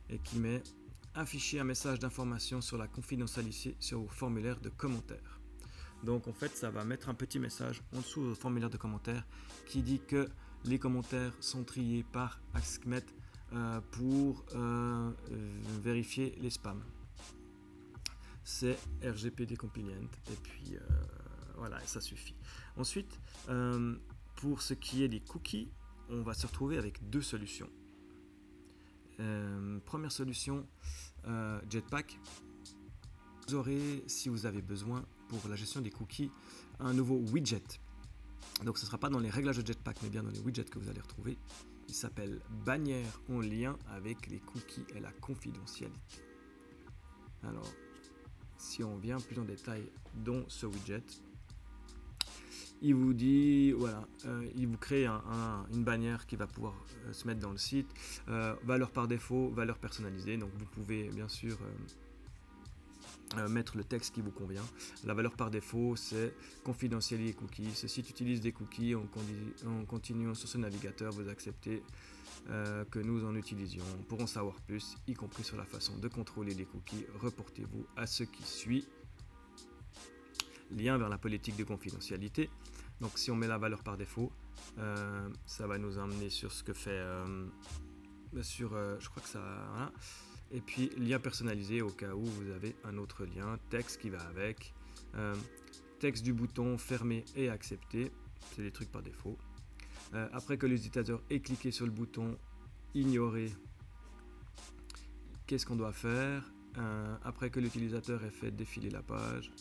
et 0.09 0.19
qui 0.19 0.39
met 0.39 0.63
afficher 1.15 1.61
un 1.61 1.65
message 1.65 1.99
d'information 1.99 2.61
sur 2.63 2.79
la 2.79 2.89
confidentialité 2.89 3.77
sur 3.81 4.01
vos 4.01 4.09
formulaires 4.09 4.61
de 4.61 4.71
commentaires. 4.71 5.41
Donc 6.05 6.29
en 6.29 6.33
fait, 6.33 6.57
ça 6.57 6.71
va 6.71 6.85
mettre 6.85 7.11
un 7.11 7.15
petit 7.15 7.39
message 7.39 7.83
en 7.95 7.99
dessous 7.99 8.31
du 8.31 8.35
formulaire 8.35 8.71
de 8.71 8.79
commentaires 8.79 9.27
qui 9.67 9.83
dit 9.83 10.01
que 10.01 10.29
les 10.65 10.79
commentaires 10.79 11.33
sont 11.41 11.65
triés 11.65 12.05
par 12.13 12.41
Askmet 12.55 13.05
euh, 13.53 13.81
pour 13.93 14.45
euh, 14.55 15.11
vérifier 15.83 16.37
les 16.41 16.51
spams. 16.51 16.83
C'est 18.45 18.79
RGPD 19.05 19.57
compliant 19.57 20.09
et 20.31 20.37
puis 20.43 20.77
euh, 20.77 20.81
voilà, 21.57 21.79
ça 21.87 22.01
suffit. 22.01 22.35
Ensuite, 22.77 23.19
pour 24.37 24.63
ce 24.63 24.75
qui 24.75 25.03
est 25.05 25.09
des 25.09 25.21
cookies, 25.21 25.69
on 26.09 26.23
va 26.23 26.35
se 26.35 26.47
retrouver 26.47 26.79
avec 26.79 27.09
deux 27.11 27.23
solutions. 27.23 27.69
Euh, 29.21 29.79
première 29.85 30.13
solution, 30.13 30.67
euh, 31.27 31.61
Jetpack. 31.69 32.19
Vous 33.47 33.55
aurez, 33.55 34.03
si 34.07 34.29
vous 34.29 34.47
avez 34.47 34.63
besoin, 34.63 35.05
pour 35.29 35.41
la 35.49 35.57
gestion 35.57 35.81
des 35.81 35.91
cookies, 35.91 36.31
un 36.79 36.95
nouveau 36.95 37.17
widget. 37.17 37.81
Donc 38.65 38.79
ce 38.79 38.85
ne 38.85 38.87
sera 38.87 38.99
pas 38.99 39.09
dans 39.09 39.19
les 39.19 39.31
réglages 39.31 39.59
de 39.59 39.67
Jetpack, 39.67 39.97
mais 40.03 40.09
bien 40.09 40.23
dans 40.23 40.31
les 40.31 40.41
widgets 40.41 40.65
que 40.65 40.79
vous 40.79 40.89
allez 40.89 41.01
retrouver. 41.01 41.39
Il 41.89 41.95
s'appelle 41.95 42.41
bannière 42.65 43.21
en 43.29 43.41
lien 43.41 43.77
avec 43.91 44.27
les 44.29 44.39
cookies 44.39 44.85
et 44.95 45.01
la 45.01 45.13
confidentialité. 45.13 46.23
Alors, 47.43 47.73
si 48.59 48.85
on 48.85 48.97
vient 48.97 49.19
plus 49.19 49.39
en 49.39 49.45
détail 49.45 49.91
dans 50.15 50.45
ce 50.49 50.67
widget, 50.67 51.03
il 52.83 52.95
vous 52.95 53.13
dit, 53.13 53.73
voilà, 53.73 54.07
euh, 54.27 54.49
il 54.57 54.67
vous 54.67 54.79
crée 54.79 55.07
une 55.07 55.85
bannière 55.85 56.27
qui 56.27 56.37
va 56.37 56.47
pouvoir 56.47 56.75
euh, 57.07 57.13
se 57.13 57.27
mettre 57.27 57.41
dans 57.41 57.51
le 57.51 57.59
site, 57.59 57.89
euh, 58.29 58.55
valeur 58.65 58.91
par 58.91 59.07
défaut, 59.07 59.51
valeur 59.51 59.79
personnalisée, 59.79 60.37
donc 60.39 60.51
vous 60.57 60.65
pouvez 60.65 61.09
bien 61.11 61.29
sûr 61.29 61.59
mettre 63.49 63.77
le 63.77 63.85
texte 63.85 64.15
qui 64.15 64.21
vous 64.21 64.31
convient. 64.31 64.65
La 65.05 65.15
valeur 65.15 65.35
par 65.35 65.51
défaut, 65.51 65.97
c'est 65.97 66.35
confidentialité 66.65 67.33
cookies. 67.33 67.71
Ce 67.75 67.89
site 67.89 68.11
utilise 68.11 68.41
des 68.41 68.53
cookies 68.53 68.95
en, 68.95 69.07
continuant 69.87 70.35
sur 70.35 70.49
ce 70.49 70.59
navigateur, 70.59 71.13
vous 71.13 71.29
acceptez 71.29 71.83
que 72.47 72.99
nous 72.99 73.25
en 73.25 73.35
utilisions. 73.35 73.85
Pour 74.09 74.21
en 74.21 74.27
savoir 74.27 74.61
plus, 74.63 74.97
y 75.07 75.15
compris 75.15 75.45
sur 75.45 75.57
la 75.57 75.65
façon 75.65 75.97
de 75.99 76.09
contrôler 76.09 76.55
les 76.55 76.65
cookies, 76.65 77.05
reportez-vous 77.21 77.87
à 77.97 78.07
ce 78.07 78.25
qui 78.25 78.43
suit 78.43 78.87
lien 80.71 80.99
vers 80.99 81.09
la 81.09 81.19
politique 81.19 81.57
de 81.57 81.65
confidentialité. 81.65 82.51
Donc 83.01 83.19
si 83.19 83.31
on 83.31 83.37
met 83.37 83.47
la 83.47 83.59
valeur 83.59 83.83
par 83.83 83.97
défaut, 83.97 84.33
euh, 84.79 85.29
ça 85.47 85.67
va 85.67 85.79
nous 85.79 85.99
emmener 85.99 86.31
sur 86.31 86.53
ce 86.53 86.63
que 86.63 86.73
fait 86.73 86.91
euh, 86.91 87.47
sur 88.43 88.75
euh, 88.75 88.97
je 89.01 89.09
crois 89.09 89.23
que 89.23 89.29
ça 89.29 89.41
voilà. 89.71 89.93
Et 90.53 90.61
puis 90.61 90.91
lien 90.99 91.19
personnalisé 91.19 91.83
au 91.83 91.91
cas 91.91 92.15
où 92.15 92.25
vous 92.25 92.51
avez 92.51 92.75
un 92.85 92.97
autre 92.99 93.25
lien 93.25 93.59
texte 93.71 94.01
qui 94.01 94.11
va 94.11 94.21
avec. 94.21 94.75
Texte 95.99 96.25
du 96.25 96.33
bouton 96.33 96.79
fermer 96.79 97.25
et 97.37 97.49
accepter 97.49 98.11
c'est 98.55 98.63
des 98.63 98.71
trucs 98.71 98.91
par 98.91 99.03
défaut. 99.03 99.37
Après 100.33 100.59
que 100.59 100.67
l'utilisateur 100.67 101.23
ait 101.31 101.41
cliqué 101.41 101.71
sur 101.71 101.87
le 101.87 101.93
bouton 101.93 102.37
ignorer 102.95 103.51
qu'est-ce 105.47 105.67
qu'on 105.67 105.77
doit 105.77 105.93
faire? 105.93 106.53
Après 107.23 107.51
que 107.51 107.61
l'utilisateur 107.61 108.25
ait 108.25 108.31
fait 108.31 108.51
défiler 108.51 108.91
la 108.91 109.03
page 109.03 109.53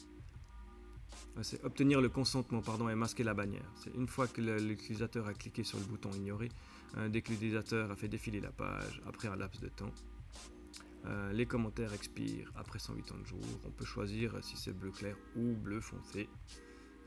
c'est 1.42 1.64
obtenir 1.64 2.02
le 2.02 2.10
consentement 2.10 2.62
pardon, 2.62 2.90
et 2.90 2.96
masquer 2.96 3.24
la 3.24 3.34
bannière. 3.34 3.66
C'est 3.76 3.94
une 3.96 4.08
fois 4.08 4.28
que 4.28 4.42
l'utilisateur 4.42 5.28
a 5.28 5.34
cliqué 5.34 5.64
sur 5.64 5.78
le 5.78 5.86
bouton 5.86 6.12
ignorer, 6.12 6.50
euh, 6.98 7.10
dès 7.10 7.22
que 7.22 7.32
l'utilisateur 7.32 7.92
a 7.92 7.96
fait 7.96 8.08
défiler 8.08 8.40
la 8.40 8.52
page, 8.52 9.02
après 9.08 9.28
un 9.28 9.36
laps 9.36 9.62
de 9.62 9.70
temps, 9.70 9.92
euh, 11.06 11.32
les 11.32 11.46
commentaires 11.46 11.94
expirent 11.94 12.52
après 12.56 12.80
180 12.80 13.26
jours. 13.26 13.40
On 13.66 13.72
peut 13.72 13.86
choisir 13.86 14.44
si 14.44 14.58
c'est 14.58 14.74
bleu 14.74 14.92
clair 14.92 15.16
ou 15.36 15.56
bleu 15.56 15.80
foncé. 15.80 16.30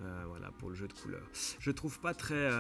Euh, 0.01 0.25
voilà 0.27 0.51
pour 0.53 0.71
le 0.71 0.75
jeu 0.75 0.89
de 0.89 0.93
couleurs. 0.93 1.29
Je 1.61 1.71
trouve 1.71 2.01
pas 2.01 2.15
très 2.15 2.51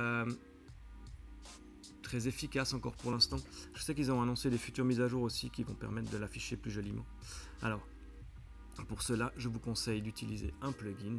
très 2.02 2.28
efficace 2.28 2.74
encore 2.74 2.96
pour 2.96 3.10
l'instant. 3.10 3.38
Je 3.74 3.82
sais 3.82 3.94
qu'ils 3.94 4.12
ont 4.12 4.20
annoncé 4.20 4.50
des 4.50 4.58
futures 4.58 4.84
mises 4.84 5.00
à 5.00 5.08
jour 5.08 5.22
aussi 5.22 5.50
qui 5.50 5.62
vont 5.62 5.74
permettre 5.74 6.10
de 6.10 6.18
l'afficher 6.18 6.56
plus 6.56 6.70
joliment. 6.70 7.06
Alors 7.62 7.86
pour 8.88 9.02
cela, 9.02 9.32
je 9.36 9.48
vous 9.48 9.60
conseille 9.60 10.02
d'utiliser 10.02 10.52
un 10.60 10.72
plugin 10.72 11.18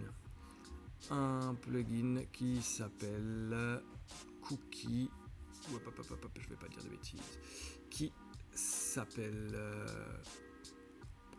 un 1.11 1.55
plugin 1.55 2.23
qui 2.31 2.61
s'appelle 2.61 3.81
Cookie. 4.41 5.09
je 5.67 6.49
vais 6.49 6.55
pas 6.55 6.67
dire 6.67 6.83
de 6.83 6.89
bêtises. 6.89 7.39
Qui 7.89 8.11
s'appelle 8.93 9.49
euh, 9.55 9.87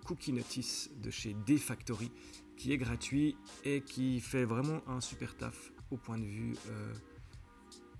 Cookie 0.04 0.32
Notice 0.32 0.90
de 1.00 1.08
chez 1.08 1.34
Defactory, 1.46 2.10
qui 2.56 2.72
est 2.72 2.76
gratuit 2.76 3.36
et 3.64 3.80
qui 3.80 4.20
fait 4.20 4.44
vraiment 4.44 4.80
un 4.88 5.00
super 5.00 5.36
taf 5.36 5.72
au 5.92 5.96
point 5.96 6.18
de 6.18 6.24
vue 6.24 6.56
euh, 6.66 6.94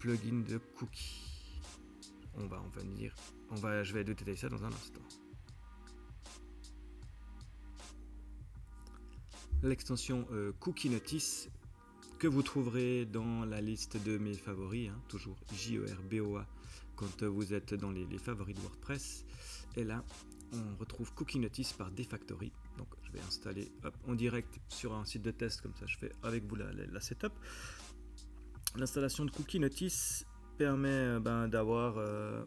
plugin 0.01 0.43
de 0.43 0.59
cookie. 0.59 1.63
On 2.37 2.47
va 2.47 2.61
en 2.61 2.69
venir. 2.71 3.15
On 3.51 3.55
va, 3.55 3.85
je 3.85 3.95
vais 3.95 4.03
détailler 4.03 4.37
ça 4.37 4.49
dans 4.49 4.65
un 4.65 4.73
instant. 4.73 5.03
l'extension 9.63 10.27
euh, 10.33 10.53
Cookie 10.59 10.91
Notice 10.91 11.49
que 12.25 12.29
vous 12.31 12.43
trouverez 12.43 13.05
dans 13.05 13.45
la 13.45 13.61
liste 13.61 14.03
de 14.03 14.17
mes 14.17 14.33
favoris, 14.33 14.89
hein, 14.89 14.99
toujours 15.09 15.37
J-E-R-B-O-A 15.53 16.47
quand 16.97 17.23
vous 17.23 17.53
êtes 17.53 17.75
dans 17.75 17.91
les, 17.91 18.07
favoris 18.17 18.57
de 18.57 18.61
WordPress. 18.63 19.27
Et 19.77 19.85
là, 19.85 20.03
on 20.55 20.81
retrouve 20.81 21.13
Cookie 21.13 21.39
Notice 21.39 21.75
par 21.75 21.91
Defactory. 21.91 22.51
Donc 22.79 22.89
je 23.03 23.13
vais 23.13 23.21
installer 23.21 23.71
en 24.09 24.15
direct 24.15 24.59
sur 24.69 24.95
un 24.95 25.05
site 25.05 25.21
de 25.21 25.33
test, 25.33 25.61
comme 25.61 25.75
ça 25.79 25.85
je 25.85 25.99
fais 25.99 26.13
avec 26.23 26.45
vous 26.45 26.57
la, 26.57 27.01
setup. 27.03 27.35
L'installation 28.75 29.27
de 29.27 29.31
Cookie 29.31 29.61
Notice 29.61 30.25
permet 30.57 30.89
euh, 30.89 31.21
ben, 31.21 31.47
d'avoir 31.47 31.97
euh, 31.99 32.47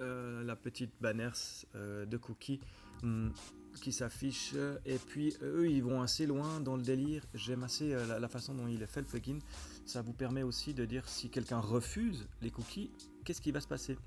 la 0.00 0.56
petite 0.56 0.90
banner 1.00 1.30
de 1.76 2.16
cookies 2.16 2.58
hum, 3.04 3.32
qui 3.80 3.92
s'affiche 3.92 4.54
et 4.84 4.98
puis 4.98 5.34
eux 5.42 5.68
ils 5.70 5.82
vont 5.82 6.02
assez 6.02 6.26
loin 6.26 6.60
dans 6.60 6.76
le 6.76 6.82
délire. 6.82 7.24
J'aime 7.34 7.62
assez 7.62 7.92
euh, 7.92 8.18
la, 8.18 8.28
façon 8.28 8.54
dont 8.54 8.68
il 8.68 8.82
est 8.82 8.86
fait 8.86 9.00
le 9.00 9.06
plugin. 9.06 9.38
Ça 9.86 10.02
vous 10.02 10.12
permet 10.12 10.42
aussi 10.42 10.74
de 10.74 10.84
dire 10.84 11.08
si 11.08 11.30
quelqu'un 11.30 11.58
refuse 11.58 12.28
les 12.42 12.50
cookies 12.50 12.90
qu'est-ce 13.24 13.40
qui 13.40 13.52
va 13.52 13.60
se 13.60 13.68
passer? 13.68 13.98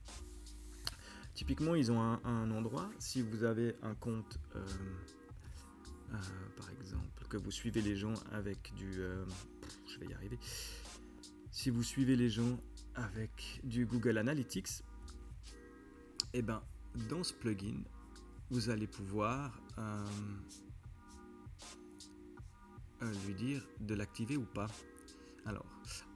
Typiquement 1.34 1.76
ils 1.76 1.92
ont 1.92 2.00
un, 2.00 2.52
endroit. 2.52 2.90
Si 3.00 3.22
vous 3.22 3.44
avez 3.44 3.76
un 3.82 3.96
compte 3.96 4.40
euh, 4.56 4.66
euh, 6.14 6.18
par 6.56 6.70
exemple 6.72 7.26
que 7.28 7.38
vous 7.38 7.52
suivez 7.52 7.82
les 7.82 7.96
gens 7.96 8.14
avec 8.32 8.74
du 8.76 8.94
je 8.94 9.98
si 11.52 11.70
vous 11.70 11.84
suivez 11.84 12.16
les 12.16 12.30
gens 12.30 12.60
avec 12.96 13.62
du 13.64 13.86
Google 13.86 14.18
Analytics 14.18 14.84
et 16.34 16.40
eh 16.40 16.42
ben 16.42 16.62
dans 17.10 17.24
ce 17.24 17.34
plugin 17.34 17.84
vous 18.54 18.70
allez 18.70 18.86
pouvoir 18.86 19.60
euh, 19.80 20.06
euh, 23.02 23.12
lui 23.26 23.34
dire 23.34 23.68
de 23.80 23.96
l'activer 23.96 24.38
ou 24.38 24.46
pas. 24.46 24.68
Alors, 25.48 25.66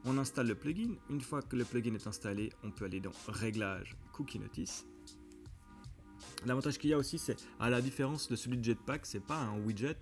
on 0.06 0.20
installe 0.20 0.46
le 0.48 0.54
plugin. 0.54 0.94
Une 1.10 1.20
fois 1.20 1.42
que 1.42 1.56
le 1.56 1.66
plugin 1.66 1.96
est 1.96 2.06
installé, 2.06 2.54
on 2.64 2.70
peut 2.70 2.86
aller 2.86 3.00
dans 3.00 3.12
Réglages 3.28 3.98
Cookie 4.14 4.38
Notice. 4.38 4.86
L'avantage 6.46 6.78
qu'il 6.78 6.92
y 6.92 6.94
a 6.94 7.00
aussi, 7.00 7.18
c'est 7.18 7.38
à 7.60 7.72
la 7.72 7.82
différence 7.82 8.30
de 8.30 8.36
celui 8.36 8.60
de 8.60 8.64
Jetpack, 8.64 9.08
c'est 9.08 9.20
pas 9.20 9.40
un 9.40 9.58
widget. 9.62 9.98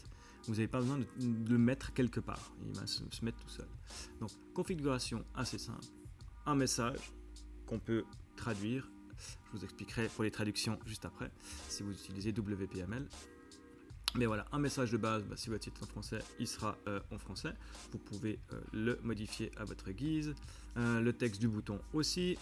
Vous 0.48 0.56
n'avez 0.56 0.68
pas 0.68 0.82
besoin 0.82 1.00
de, 1.00 1.06
le 1.50 1.58
mettre 1.58 1.94
quelque 1.94 2.20
part. 2.20 2.52
Il 2.68 2.78
va 2.78 2.86
se, 2.86 3.02
se 3.12 3.24
mettre 3.24 3.38
tout 3.38 3.50
seul. 3.50 3.70
Donc, 4.20 4.32
configuration 4.54 5.24
assez 5.36 5.58
simple. 5.58 5.86
Un 6.46 6.56
message 6.56 7.14
qu'on 7.66 7.80
peut 7.80 8.04
traduire 8.36 8.92
je 9.46 9.58
vous 9.58 9.64
expliquerai 9.64 10.08
pour 10.10 10.24
les 10.24 10.32
traductions 10.32 10.80
juste 10.86 11.06
après, 11.06 11.32
si 11.70 11.84
vous 11.84 11.92
utilisez 11.92 12.32
WPML. 12.32 13.08
Mais 14.18 14.26
voilà, 14.26 14.46
un 14.54 14.60
message 14.60 14.92
de 14.92 14.98
base, 14.98 15.24
bah, 15.24 15.36
si 15.36 15.50
votre 15.50 15.66
site 15.66 15.78
est 15.78 15.84
en 15.84 15.88
français, 15.88 16.20
il 16.40 16.48
sera 16.48 16.78
euh, 16.88 17.02
en 17.12 17.18
français. 17.18 17.54
Vous 17.92 17.98
pouvez 17.98 18.40
euh, 18.54 18.62
le 18.72 19.00
modifier 19.04 19.52
à 19.58 19.66
votre 19.66 19.92
guise. 19.92 20.34
Euh, 20.78 21.02
le 21.02 21.12
texte 21.12 21.42
du 21.42 21.50
bouton 21.50 21.80
aussi. 21.94 22.38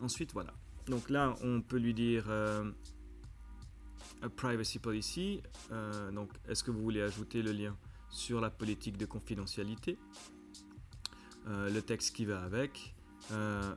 Ensuite, 0.00 0.32
voilà. 0.32 0.54
Donc 0.86 1.10
là, 1.10 1.34
on 1.42 1.60
peut 1.60 1.76
lui 1.76 1.92
dire 1.92 2.24
privacy 4.36 4.78
policy. 4.78 5.42
donc, 6.12 6.30
est-ce 6.48 6.62
que 6.62 6.70
vous 6.70 6.80
voulez 6.80 7.02
ajouter 7.02 7.42
le 7.42 7.52
lien 7.52 7.76
sur 8.10 8.40
la 8.40 8.48
politique 8.48 8.96
de 8.96 9.04
confidentialité, 9.04 9.98
le 11.46 11.80
texte 11.80 12.14
qui 12.16 12.24
va 12.24 12.42
avec, 12.42 12.94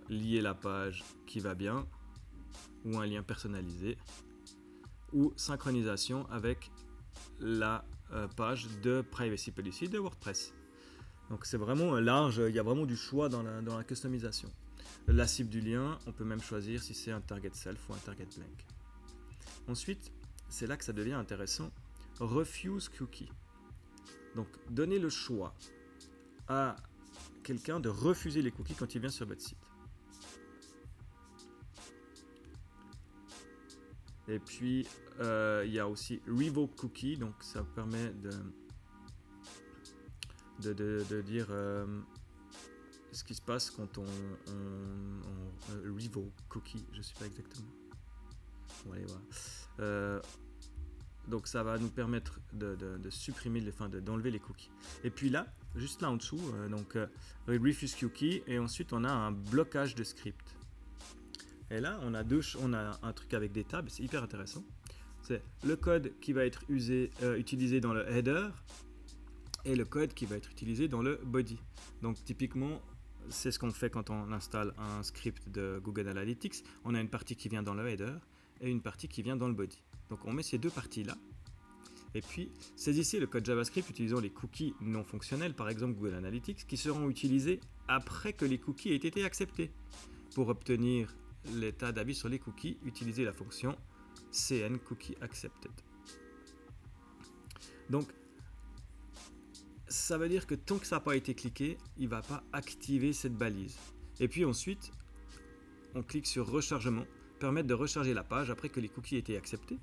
lier 0.10 0.40
la 0.40 0.54
page 0.54 1.04
qui 1.26 1.42
va 1.42 1.54
bien, 1.54 1.86
ou 2.86 2.98
un 2.98 3.06
lien 3.06 3.24
personnalisé, 3.24 3.98
ou 5.14 5.34
synchronisation 5.36 6.26
avec 6.30 6.72
la 7.40 7.86
page 8.36 8.68
de 8.82 9.02
privacy 9.02 9.52
policy 9.52 9.88
de 9.88 10.00
WordPress. 10.00 10.54
Donc 11.30 11.46
c'est 11.46 11.58
vraiment 11.58 11.94
large, 12.00 12.42
il 12.46 12.54
y 12.54 12.60
a 12.60 12.64
vraiment 12.64 12.86
du 12.86 12.98
choix 12.98 13.30
dans 13.30 13.42
la, 13.42 13.62
dans 13.62 13.78
la 13.78 13.84
customisation. 13.84 14.50
La 15.08 15.28
cible 15.28 15.50
du 15.50 15.62
lien, 15.62 15.98
on 16.06 16.12
peut 16.12 16.26
même 16.26 16.42
choisir 16.42 16.84
si 16.84 16.94
c'est 16.94 17.12
un 17.12 17.22
target 17.22 17.52
self 17.54 17.90
ou 17.90 17.94
un 17.94 17.98
target 17.98 18.28
blank. 18.36 18.66
Ensuite, 19.68 20.12
c'est 20.50 20.68
là 20.68 20.76
que 20.76 20.84
ça 20.84 20.94
devient 20.94 21.14
intéressant. 21.14 21.72
Refuse 22.20 22.90
cookie. 22.90 23.30
Donc 24.36 24.48
donner 24.70 25.00
le 25.00 25.10
choix 25.10 25.54
à 26.48 26.76
quelqu'un 27.44 27.80
de 27.80 27.90
refuser 27.90 28.42
les 28.42 28.52
cookies 28.52 28.76
quand 28.76 28.94
il 28.94 29.02
vient 29.02 29.10
sur 29.10 29.26
votre 29.26 29.42
site. 29.42 29.58
Et 34.32 34.40
puis, 34.40 34.88
euh, 35.20 35.64
il 35.66 35.74
y 35.74 35.80
a 35.80 35.90
aussi 35.90 36.22
Revoke 36.26 36.74
Cookie, 36.78 37.18
donc 37.18 37.34
ça 37.42 37.66
permet 37.76 38.14
de, 38.14 38.32
de, 40.72 41.22
dire 41.22 41.48
euh, 41.50 41.86
ce 43.12 43.26
qui 43.26 43.36
se 43.36 43.42
passe 43.42 43.70
quand 43.70 43.98
on, 43.98 44.06
on, 44.06 45.94
revoke 45.94 46.32
cookie, 46.48 46.86
je 46.94 47.00
ne 47.00 47.04
sais 47.04 47.14
pas 47.20 47.26
exactement. 47.26 47.68
Euh, 49.82 50.22
donc 51.28 51.48
ça 51.48 51.62
va 51.62 51.78
nous 51.78 51.90
permettre 51.90 52.40
de, 52.54 52.88
supprimer, 53.10 53.60
les, 53.60 53.72
enfin 53.72 53.90
d'enlever 53.90 54.32
les 54.32 54.40
cookies. 54.40 54.72
Et 55.04 55.10
puis 55.10 55.30
là, 55.30 55.46
juste 55.76 56.02
là 56.02 56.10
en 56.10 56.16
dessous, 56.16 56.40
donc 56.70 56.98
refuse 57.48 57.96
cookie, 57.96 58.44
et 58.48 58.60
ensuite 58.60 58.94
on 58.94 59.04
a 59.04 59.12
un 59.12 59.34
blocage 59.34 59.94
de 59.94 60.06
script. 60.06 60.56
Et 61.72 61.80
là, 61.80 61.98
on 62.04 62.14
a 62.14 62.24
on 62.60 62.74
a 62.74 63.00
un 63.02 63.14
truc 63.14 63.34
avec 63.34 63.54
des 63.54 63.64
tables, 63.64 63.90
c'est 63.90 64.04
hyper 64.04 64.22
intéressant. 64.22 64.64
C'est 65.24 65.42
le 65.64 65.78
code 65.78 66.12
qui 66.20 66.34
va 66.34 66.46
être 66.46 66.64
usé, 66.68 67.12
utilisé 67.38 67.80
dans 67.80 67.94
le 67.94 68.06
header 68.10 68.50
et 69.64 69.76
le 69.76 69.86
code 69.86 70.14
qui 70.14 70.26
va 70.26 70.36
être 70.36 70.52
utilisé 70.52 70.90
dans 70.90 71.02
le 71.02 71.22
body. 71.24 71.58
Donc 72.02 72.22
typiquement, 72.26 72.82
c'est 73.30 73.52
ce 73.52 73.60
qu'on 73.60 73.72
fait 73.72 73.90
quand 73.90 74.10
on 74.10 74.34
installe 74.34 74.74
un 74.78 75.02
script 75.04 75.48
de 75.50 75.80
Google 75.82 76.10
Analytics. 76.10 76.66
On 76.84 76.94
a 76.94 77.00
une 77.00 77.08
partie 77.08 77.38
qui 77.38 77.48
vient 77.48 77.64
dans 77.64 77.74
le 77.74 77.88
header 77.88 78.16
et 78.60 78.70
une 78.70 78.82
partie 78.82 79.08
qui 79.08 79.22
vient 79.22 79.38
dans 79.38 79.48
le 79.48 79.54
body. 79.54 79.82
Donc 80.10 80.26
on 80.26 80.34
met 80.34 80.44
ces 80.44 80.58
deux 80.58 80.72
parties-là. 80.72 81.16
Et 82.14 82.22
puis, 82.22 82.52
saisissez 82.76 83.22
le 83.22 83.28
code 83.28 83.46
JavaScript 83.46 83.90
utilisant 83.90 84.20
les 84.20 84.32
cookies 84.32 84.74
non 84.82 85.06
fonctionnels, 85.06 85.54
par 85.54 85.70
exemple 85.70 85.94
Google 85.94 86.16
Analytics, 86.16 86.68
qui 86.68 86.76
seront 86.76 87.10
utilisés 87.10 87.62
après 87.88 88.34
que 88.34 88.44
les 88.44 88.58
cookies 88.58 88.92
aient 88.92 88.96
été 88.96 89.24
acceptés. 89.24 89.72
Pour 90.36 90.50
obtenir 90.50 91.14
l'état 91.54 91.92
d'avis 91.92 92.16
sur 92.16 92.30
les 92.30 92.40
cookies, 92.40 92.78
utilisez 92.84 93.24
la 93.24 93.34
fonction 93.34 93.78
cn 94.32 94.78
cookie 94.80 95.16
accepted. 95.22 95.72
Donc, 97.90 98.08
ça 99.88 100.18
veut 100.18 100.30
dire 100.30 100.48
que 100.48 100.56
tant 100.56 100.78
que 100.78 100.88
ça 100.88 100.98
n'a 100.98 101.00
pas 101.02 101.16
été 101.16 101.36
cliqué, 101.36 101.78
il 101.98 102.06
ne 102.06 102.10
va 102.10 102.22
pas 102.22 102.44
activer 102.54 103.12
cette 103.12 103.36
balise. 103.36 103.78
Et 104.20 104.28
puis 104.28 104.46
ensuite, 104.46 104.92
on 105.96 106.04
clique 106.04 106.28
sur 106.28 106.50
rechargement, 106.50 107.06
permettre 107.40 107.68
de 107.68 107.74
recharger 107.74 108.14
la 108.14 108.24
page 108.24 108.50
après 108.50 108.70
que 108.70 108.80
les 108.80 108.88
cookies 108.88 109.16
aient 109.16 109.20
été 109.20 109.38
acceptés. 109.38 109.78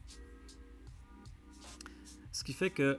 Ce 2.33 2.45
qui 2.45 2.53
fait 2.55 2.71
que 2.71 2.99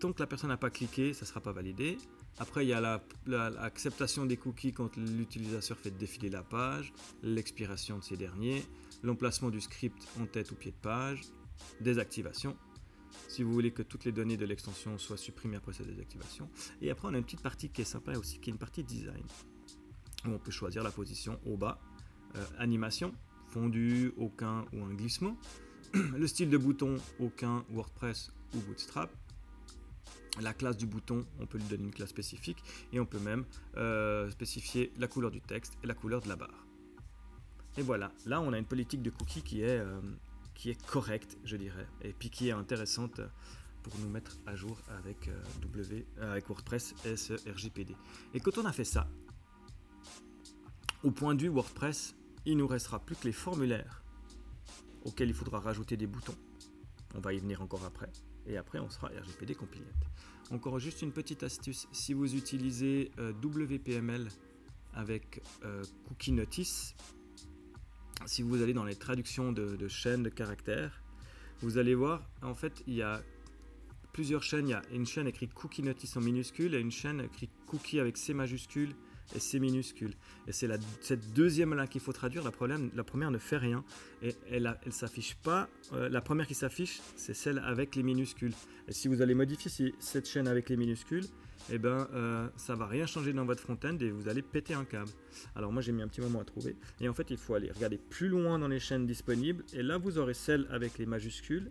tant 0.00 0.12
que 0.12 0.20
la 0.20 0.26
personne 0.26 0.50
n'a 0.50 0.56
pas 0.56 0.70
cliqué, 0.70 1.14
ça 1.14 1.24
ne 1.24 1.28
sera 1.28 1.40
pas 1.40 1.52
validé. 1.52 1.96
Après, 2.38 2.64
il 2.64 2.68
y 2.68 2.72
a 2.72 3.02
l'acceptation 3.26 4.24
des 4.24 4.36
cookies 4.36 4.72
quand 4.72 4.96
l'utilisateur 4.96 5.76
fait 5.76 5.90
défiler 5.90 6.30
la 6.30 6.42
page, 6.42 6.92
l'expiration 7.22 7.98
de 7.98 8.04
ces 8.04 8.16
derniers, 8.16 8.64
l'emplacement 9.02 9.50
du 9.50 9.60
script 9.60 10.08
en 10.20 10.26
tête 10.26 10.50
ou 10.50 10.54
pied 10.54 10.70
de 10.70 10.76
page, 10.76 11.20
désactivation. 11.80 12.56
Si 13.28 13.42
vous 13.42 13.52
voulez 13.52 13.72
que 13.72 13.82
toutes 13.82 14.04
les 14.04 14.12
données 14.12 14.36
de 14.36 14.46
l'extension 14.46 14.96
soient 14.98 15.16
supprimées 15.16 15.56
après 15.56 15.72
sa 15.72 15.84
désactivation. 15.84 16.48
Et 16.80 16.90
après, 16.90 17.08
on 17.08 17.14
a 17.14 17.18
une 17.18 17.24
petite 17.24 17.42
partie 17.42 17.68
qui 17.68 17.82
est 17.82 17.84
sympa 17.84 18.16
aussi, 18.16 18.40
qui 18.40 18.50
est 18.50 18.52
une 18.52 18.58
partie 18.58 18.84
design, 18.84 19.22
où 20.26 20.30
on 20.30 20.38
peut 20.38 20.50
choisir 20.50 20.82
la 20.82 20.90
position 20.90 21.38
au 21.44 21.56
bas, 21.56 21.80
euh, 22.36 22.44
animation, 22.58 23.12
fondu, 23.48 24.12
aucun 24.16 24.64
ou 24.72 24.84
un 24.84 24.94
glissement, 24.94 25.36
le 25.92 26.26
style 26.26 26.50
de 26.50 26.56
bouton, 26.56 26.96
aucun, 27.18 27.64
WordPress 27.70 28.32
ou 28.54 28.60
Bootstrap, 28.60 29.10
la 30.40 30.54
classe 30.54 30.76
du 30.76 30.86
bouton, 30.86 31.24
on 31.40 31.46
peut 31.46 31.58
lui 31.58 31.64
donner 31.64 31.84
une 31.84 31.94
classe 31.94 32.10
spécifique 32.10 32.62
et 32.92 33.00
on 33.00 33.06
peut 33.06 33.18
même 33.18 33.44
euh, 33.76 34.30
spécifier 34.30 34.92
la 34.98 35.08
couleur 35.08 35.30
du 35.30 35.40
texte 35.40 35.76
et 35.82 35.86
la 35.86 35.94
couleur 35.94 36.20
de 36.20 36.28
la 36.28 36.36
barre. 36.36 36.66
Et 37.76 37.82
voilà, 37.82 38.12
là 38.26 38.40
on 38.40 38.52
a 38.52 38.58
une 38.58 38.64
politique 38.64 39.02
de 39.02 39.10
cookies 39.10 39.42
qui 39.42 39.62
est 39.62 39.78
euh, 39.78 40.00
est 40.66 40.86
correcte, 40.86 41.38
je 41.44 41.56
dirais, 41.56 41.86
et 42.02 42.12
puis 42.12 42.28
qui 42.28 42.48
est 42.48 42.52
intéressante 42.52 43.20
pour 43.82 43.96
nous 43.98 44.08
mettre 44.08 44.36
à 44.46 44.54
jour 44.54 44.78
avec, 44.98 45.28
euh, 45.28 45.42
w, 45.62 46.06
avec 46.20 46.48
WordPress 46.48 46.94
et 47.06 47.50
RGPD. 47.50 47.96
Et 48.34 48.40
quand 48.40 48.58
on 48.58 48.66
a 48.66 48.72
fait 48.72 48.84
ça, 48.84 49.08
au 51.02 51.10
point 51.10 51.34
de 51.34 51.42
vue 51.42 51.48
WordPress, 51.48 52.14
il 52.44 52.58
nous 52.58 52.66
restera 52.66 52.98
plus 52.98 53.16
que 53.16 53.24
les 53.24 53.32
formulaires 53.32 54.02
auxquels 55.04 55.28
il 55.28 55.34
faudra 55.34 55.60
rajouter 55.60 55.96
des 55.96 56.06
boutons. 56.06 56.36
On 57.14 57.20
va 57.20 57.32
y 57.32 57.38
venir 57.38 57.62
encore 57.62 57.84
après. 57.84 58.10
Et 58.46 58.56
après, 58.56 58.78
on 58.78 58.88
sera 58.88 59.08
RGPD 59.08 59.54
compliant. 59.54 59.84
Encore 60.50 60.78
juste 60.78 61.02
une 61.02 61.12
petite 61.12 61.42
astuce. 61.42 61.86
Si 61.92 62.12
vous 62.12 62.34
utilisez 62.34 63.10
euh, 63.18 63.32
WPML 63.32 64.28
avec 64.94 65.40
Cookie 66.08 66.32
Notice, 66.32 66.96
si 68.26 68.42
vous 68.42 68.62
allez 68.62 68.74
dans 68.74 68.84
les 68.84 68.96
traductions 68.96 69.52
de, 69.52 69.88
chaînes 69.88 70.22
de 70.22 70.28
caractères, 70.28 71.02
vous 71.62 71.78
allez 71.78 71.94
voir, 71.94 72.28
en 72.42 72.54
fait, 72.54 72.82
il 72.86 72.94
y 72.94 73.02
a 73.02 73.22
plusieurs 74.12 74.42
chaînes. 74.42 74.68
Il 74.68 74.70
y 74.70 74.74
a 74.74 74.82
une 74.92 75.06
chaîne 75.06 75.26
écrite 75.26 75.54
Cookie 75.54 75.82
Notice 75.82 76.16
en 76.16 76.20
minuscule 76.20 76.74
et 76.74 76.80
une 76.80 76.90
chaîne 76.90 77.20
écrite 77.20 77.50
Cookie 77.66 78.00
avec 78.00 78.16
C 78.16 78.34
majuscule 78.34 78.94
et 79.34 79.40
C 79.40 79.58
minuscule. 79.58 80.14
Et 80.46 80.52
c'est 80.52 80.68
cette 81.00 81.32
deuxième 81.32 81.74
là 81.74 81.86
qu'il 81.86 82.00
faut 82.00 82.12
traduire. 82.12 82.42
La, 82.44 82.50
problème, 82.50 82.90
la 82.94 83.04
première 83.04 83.30
ne 83.30 83.38
fait 83.38 83.58
rien 83.58 83.84
et 84.22 84.34
elle, 84.50 84.76
elle 84.84 84.92
s'affiche 84.92 85.36
pas. 85.36 85.68
Euh, 85.92 86.08
la 86.08 86.20
première 86.20 86.46
qui 86.46 86.54
s'affiche, 86.54 87.00
c'est 87.16 87.34
celle 87.34 87.58
avec 87.60 87.96
les 87.96 88.02
minuscules. 88.02 88.54
Et 88.88 88.92
si 88.92 89.08
vous 89.08 89.22
allez 89.22 89.34
modifier 89.34 89.94
cette 89.98 90.28
chaîne 90.28 90.48
avec 90.48 90.68
les 90.68 90.76
minuscules, 90.76 91.26
eh 91.72 91.78
ben, 91.78 92.08
euh, 92.14 92.48
ça 92.56 92.74
va 92.74 92.86
rien 92.86 93.06
changer 93.06 93.32
dans 93.32 93.44
votre 93.44 93.62
front-end 93.62 93.96
et 94.00 94.10
vous 94.10 94.28
allez 94.28 94.42
péter 94.42 94.74
un 94.74 94.84
câble. 94.84 95.10
Alors 95.54 95.72
moi 95.72 95.82
j'ai 95.82 95.92
mis 95.92 96.02
un 96.02 96.08
petit 96.08 96.20
moment 96.20 96.40
à 96.40 96.44
trouver. 96.44 96.76
Et 97.00 97.08
en 97.08 97.14
fait 97.14 97.30
il 97.30 97.36
faut 97.36 97.54
aller 97.54 97.70
regarder 97.70 97.98
plus 97.98 98.28
loin 98.28 98.58
dans 98.58 98.68
les 98.68 98.80
chaînes 98.80 99.06
disponibles 99.06 99.64
et 99.74 99.82
là 99.82 99.98
vous 99.98 100.18
aurez 100.18 100.34
celle 100.34 100.66
avec 100.70 100.98
les 100.98 101.06
majuscules. 101.06 101.70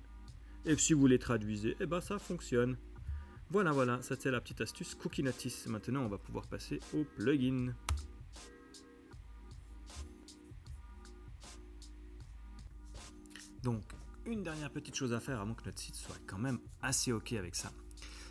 Et 0.66 0.78
si 0.78 0.94
vous 0.94 1.08
les 1.08 1.20
traduisez, 1.20 1.76
eh 1.80 1.86
ben 1.86 2.02
ça 2.02 2.20
fonctionne. 2.20 2.78
Voilà, 3.52 3.72
voilà, 3.72 4.02
ça 4.02 4.16
c'est 4.20 4.30
la 4.30 4.42
petite 4.42 4.62
astuce 4.62 4.94
Cookie 4.96 5.24
Notice. 5.24 5.66
Maintenant 5.68 6.02
on 6.02 6.08
va 6.08 6.18
pouvoir 6.18 6.48
passer 6.48 6.80
au 6.94 7.04
plugin. 7.04 7.74
Donc, 13.64 13.84
une 14.26 14.44
dernière 14.44 14.72
petite 14.72 14.96
chose 14.96 15.14
à 15.14 15.20
faire 15.20 15.42
avant 15.42 15.54
que 15.54 15.66
notre 15.66 15.80
site 15.80 15.96
soit 15.96 16.16
quand 16.28 16.38
même 16.38 16.60
assez 16.82 17.12
ok 17.12 17.34
avec 17.34 17.56
ça 17.56 17.72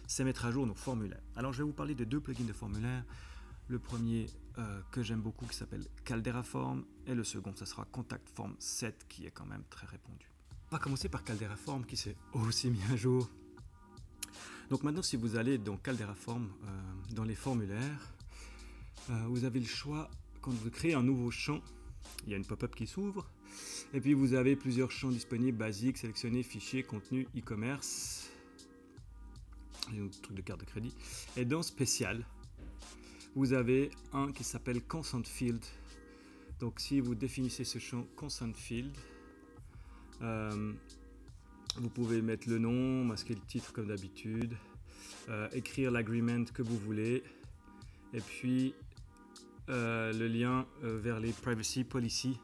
c'est 0.08 0.24
mettre 0.24 0.46
à 0.46 0.50
jour 0.50 0.66
nos 0.66 0.74
formulaires. 0.74 1.20
Alors 1.36 1.52
je 1.52 1.58
vais 1.58 1.64
vous 1.64 1.72
parler 1.72 1.94
de 1.94 2.04
deux 2.04 2.18
plugins 2.18 2.46
de 2.46 2.52
formulaires. 2.52 3.04
Le 3.68 3.78
premier 3.78 4.26
euh, 4.56 4.80
que 4.90 5.02
j'aime 5.02 5.20
beaucoup 5.20 5.44
qui 5.46 5.54
s'appelle 5.54 5.86
Caldera 6.04 6.42
Form 6.42 6.84
et 7.06 7.14
le 7.14 7.22
second 7.22 7.54
ça 7.54 7.66
sera 7.66 7.84
Contact 7.84 8.28
Form 8.30 8.56
7 8.58 9.06
qui 9.06 9.26
est 9.26 9.30
quand 9.30 9.44
même 9.44 9.62
très 9.68 9.86
répandu. 9.86 10.32
On 10.70 10.76
va 10.76 10.78
commencer 10.78 11.08
par 11.08 11.22
Caldera 11.22 11.56
Form 11.56 11.84
qui 11.84 11.96
s'est 11.96 12.16
aussi 12.32 12.70
mis 12.70 12.82
à 12.90 12.96
jour. 12.96 13.28
Donc 14.70 14.82
maintenant 14.82 15.02
si 15.02 15.16
vous 15.16 15.36
allez 15.36 15.58
dans 15.58 15.76
Caldera 15.76 16.14
Form 16.14 16.48
euh, 16.64 17.14
dans 17.14 17.24
les 17.24 17.34
formulaires, 17.34 18.12
euh, 19.10 19.24
vous 19.28 19.44
avez 19.44 19.60
le 19.60 19.66
choix 19.66 20.10
quand 20.40 20.50
vous 20.50 20.70
créez 20.70 20.94
un 20.94 21.02
nouveau 21.02 21.30
champ, 21.30 21.60
il 22.26 22.30
y 22.30 22.34
a 22.34 22.36
une 22.36 22.44
pop-up 22.44 22.74
qui 22.74 22.86
s'ouvre 22.86 23.30
et 23.92 24.00
puis 24.00 24.12
vous 24.12 24.34
avez 24.34 24.56
plusieurs 24.56 24.90
champs 24.90 25.10
disponibles 25.10 25.56
basiques, 25.56 25.98
sélectionnés, 25.98 26.42
fichiers, 26.42 26.82
contenu, 26.82 27.26
e-commerce 27.36 28.30
un 29.96 30.08
truc 30.22 30.36
de 30.36 30.42
carte 30.42 30.60
de 30.60 30.66
crédit. 30.66 30.94
Et 31.36 31.44
dans 31.44 31.62
spécial, 31.62 32.24
vous 33.34 33.52
avez 33.52 33.90
un 34.12 34.32
qui 34.32 34.44
s'appelle 34.44 34.82
consent 34.82 35.22
field. 35.24 35.64
Donc 36.60 36.80
si 36.80 37.00
vous 37.00 37.14
définissez 37.14 37.64
ce 37.64 37.78
champ 37.78 38.06
consent 38.16 38.52
field, 38.52 38.94
euh, 40.22 40.72
vous 41.78 41.88
pouvez 41.88 42.22
mettre 42.22 42.48
le 42.48 42.58
nom, 42.58 43.04
masquer 43.04 43.34
le 43.34 43.40
titre 43.40 43.72
comme 43.72 43.88
d'habitude, 43.88 44.54
euh, 45.28 45.48
écrire 45.52 45.90
l'agreement 45.90 46.44
que 46.52 46.62
vous 46.62 46.78
voulez, 46.78 47.22
et 48.12 48.20
puis 48.20 48.74
euh, 49.68 50.12
le 50.12 50.28
lien 50.28 50.66
vers 50.82 51.20
les 51.20 51.32
privacy 51.32 51.84
policy 51.84 52.38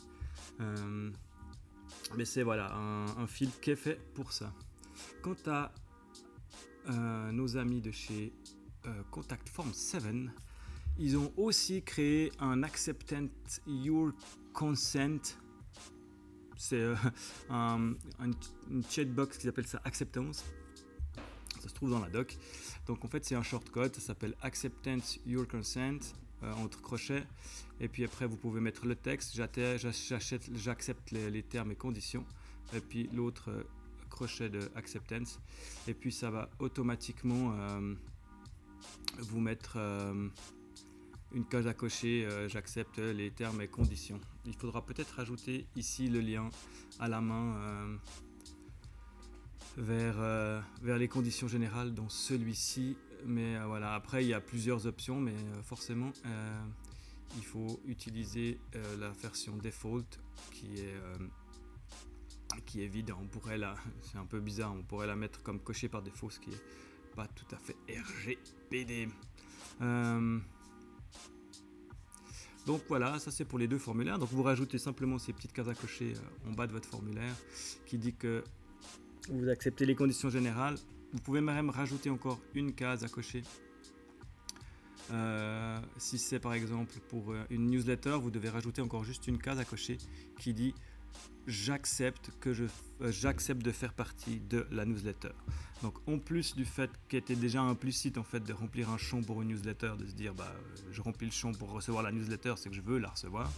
Mais 2.16 2.24
c'est 2.24 2.42
voilà 2.42 2.74
un, 2.74 3.26
fil 3.26 3.50
qui 3.60 3.70
est 3.70 3.76
fait 3.76 3.98
pour 4.14 4.32
ça. 4.32 4.52
Quant 5.22 5.36
à 5.46 5.72
euh, 6.90 7.32
nos 7.32 7.56
amis 7.56 7.80
de 7.80 7.90
chez 7.90 8.32
euh, 8.86 9.02
Contact 9.10 9.48
Form 9.48 9.72
7, 9.72 10.04
ils 10.98 11.16
ont 11.16 11.32
aussi 11.38 11.82
créé 11.82 12.30
un 12.38 12.62
Acceptant 12.62 13.28
Your 13.66 14.12
Consent. 14.52 15.38
C'est 16.56 16.80
euh, 16.80 16.94
un, 17.50 17.92
une 18.20 18.84
chatbox 18.88 19.38
qui 19.38 19.46
s'appelle 19.46 19.66
ça 19.66 19.80
Acceptance. 19.84 20.44
Ça 21.60 21.68
se 21.68 21.74
trouve 21.74 21.90
dans 21.90 22.00
la 22.00 22.10
doc. 22.10 22.36
Donc 22.86 23.04
en 23.04 23.08
fait 23.08 23.24
c'est 23.24 23.34
un 23.34 23.42
shortcode, 23.42 23.94
ça 23.94 24.00
s'appelle 24.00 24.34
Acceptance 24.42 25.18
Your 25.26 25.46
Consent 25.48 26.14
entre 26.42 26.82
crochets. 26.82 27.24
Et 27.80 27.88
puis 27.88 28.04
après 28.04 28.26
vous 28.26 28.36
pouvez 28.36 28.60
mettre 28.60 28.86
le 28.86 28.96
texte, 28.96 29.34
j'accepte 29.34 31.10
les, 31.10 31.42
termes 31.42 31.72
et 31.72 31.76
conditions. 31.76 32.26
Et 32.74 32.80
puis 32.80 33.08
l'autre 33.14 33.50
crochet 34.14 34.48
de 34.48 34.70
acceptance 34.76 35.40
et 35.88 35.94
puis 35.94 36.12
ça 36.12 36.30
va 36.30 36.48
automatiquement 36.60 37.52
euh, 37.56 37.94
vous 39.18 39.40
mettre 39.40 39.74
euh, 39.76 40.28
une 41.34 41.44
case 41.44 41.66
à 41.66 41.74
cocher 41.74 42.24
euh, 42.24 42.48
j'accepte 42.48 42.98
les 42.98 43.30
termes 43.30 43.60
et 43.60 43.68
conditions 43.68 44.20
il 44.46 44.54
faudra 44.54 44.84
peut-être 44.84 45.20
ajouter 45.20 45.66
ici 45.76 46.08
le 46.08 46.20
lien 46.20 46.48
à 46.98 47.08
la 47.08 47.20
main 47.20 47.98
vers, 49.76 50.16
vers 50.82 50.98
les 50.98 51.08
conditions 51.08 51.48
générales 51.48 51.94
dans 51.94 52.08
celui-ci 52.08 52.96
mais 53.26 53.58
voilà 53.66 53.94
après 53.94 54.24
il 54.24 54.28
y 54.28 54.34
a 54.34 54.40
plusieurs 54.40 54.86
options 54.86 55.20
mais 55.20 55.34
forcément 55.62 56.12
il 57.36 57.44
faut 57.44 57.80
utiliser 57.86 58.58
la 59.00 59.10
version 59.10 59.56
default 59.56 60.20
qui 60.52 60.76
est 60.76 60.94
qui 62.60 62.82
est 62.82 62.86
vide. 62.86 63.12
On 63.18 63.26
pourrait 63.26 63.58
la, 63.58 63.74
c'est 64.02 64.18
un 64.18 64.26
peu 64.26 64.40
bizarre, 64.40 64.74
on 64.74 64.82
pourrait 64.82 65.06
la 65.06 65.16
mettre 65.16 65.42
comme 65.42 65.60
coché 65.60 65.88
par 65.88 66.02
défaut, 66.02 66.30
ce 66.30 66.40
qui 66.40 66.50
est 66.50 66.62
pas 67.14 67.26
tout 67.28 67.46
à 67.54 67.58
fait 67.58 67.76
RGPD. 67.88 69.08
Euh, 72.64 72.66
donc 72.66 72.82
voilà, 72.88 73.18
ça 73.18 73.30
c'est 73.30 73.44
pour 73.44 73.58
les 73.58 73.68
deux 73.68 73.78
formulaires. 73.78 74.18
Donc 74.18 74.28
vous 74.30 74.42
rajoutez 74.42 74.78
simplement 74.78 75.18
ces 75.18 75.32
petites 75.32 75.52
cases 75.52 75.68
à 75.68 75.74
cocher 75.74 76.14
euh, 76.14 76.50
en 76.50 76.52
bas 76.52 76.66
de 76.66 76.72
votre 76.72 76.88
formulaire 76.88 77.34
qui 77.86 77.98
dit 77.98 78.14
que 78.14 78.44
vous 79.30 79.48
acceptez 79.48 79.86
les 79.86 79.94
conditions 79.94 80.30
générales. 80.30 80.76
Vous 81.12 81.20
pouvez 81.20 81.40
même 81.40 81.70
rajouter 81.70 82.10
encore 82.10 82.40
une 82.54 82.72
case 82.74 83.04
à 83.04 83.08
cocher. 83.08 83.42
Euh, 85.10 85.78
si 85.98 86.18
c'est 86.18 86.38
par 86.38 86.54
exemple 86.54 86.94
pour 87.08 87.34
une 87.50 87.70
newsletter, 87.70 88.18
vous 88.20 88.30
devez 88.30 88.48
rajouter 88.48 88.82
encore 88.82 89.04
juste 89.04 89.28
une 89.28 89.38
case 89.38 89.58
à 89.58 89.64
cocher 89.64 89.98
qui 90.38 90.54
dit 90.54 90.74
j'accepte 91.46 92.30
que 92.40 92.52
je 92.52 92.64
euh, 93.02 93.10
j'accepte 93.10 93.62
de 93.62 93.70
faire 93.70 93.92
partie 93.92 94.40
de 94.40 94.66
la 94.70 94.84
newsletter. 94.84 95.32
Donc 95.82 95.96
en 96.08 96.18
plus 96.18 96.54
du 96.54 96.64
fait 96.64 96.90
qu'il 97.08 97.18
était 97.18 97.36
déjà 97.36 97.60
implicite 97.60 98.18
en 98.18 98.22
fait 98.22 98.40
de 98.40 98.52
remplir 98.52 98.90
un 98.90 98.98
champ 98.98 99.22
pour 99.22 99.42
une 99.42 99.48
newsletter, 99.48 99.92
de 99.98 100.06
se 100.06 100.14
dire 100.14 100.34
bah 100.34 100.52
je 100.92 101.02
remplis 101.02 101.26
le 101.26 101.32
champ 101.32 101.52
pour 101.52 101.70
recevoir 101.70 102.02
la 102.02 102.12
newsletter, 102.12 102.54
c'est 102.56 102.68
que 102.70 102.74
je 102.74 102.80
veux 102.80 102.98
la 102.98 103.10
recevoir. 103.10 103.50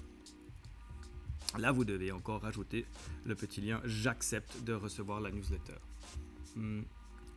Là 1.58 1.72
vous 1.72 1.84
devez 1.84 2.12
encore 2.12 2.42
rajouter 2.42 2.86
le 3.24 3.34
petit 3.34 3.60
lien 3.60 3.80
j'accepte 3.84 4.62
de 4.64 4.72
recevoir 4.72 5.20
la 5.20 5.30
newsletter. 5.30 5.76
Hmm. 6.56 6.82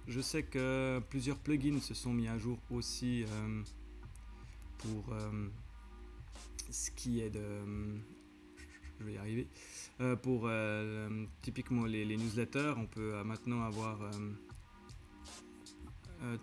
Je 0.07 0.21
sais 0.21 0.41
que 0.41 0.99
plusieurs 1.09 1.37
plugins 1.37 1.79
se 1.79 1.93
sont 1.93 2.11
mis 2.11 2.27
à 2.27 2.37
jour 2.39 2.57
aussi 2.71 3.25
euh, 3.25 3.61
pour 4.79 5.13
euh, 5.13 5.47
ce 6.71 6.89
qui 6.89 7.21
est 7.21 7.29
de 7.29 7.61
je 8.99 9.05
vais 9.05 9.13
y 9.13 9.17
arriver. 9.17 9.47
Euh, 10.01 10.15
pour 10.15 10.43
euh, 10.45 11.25
typiquement 11.41 11.85
les, 11.85 12.05
newsletters, 12.05 12.73
on 12.77 12.85
peut 12.85 13.13
euh, 13.15 13.23
maintenant 13.23 13.63
avoir 13.63 13.99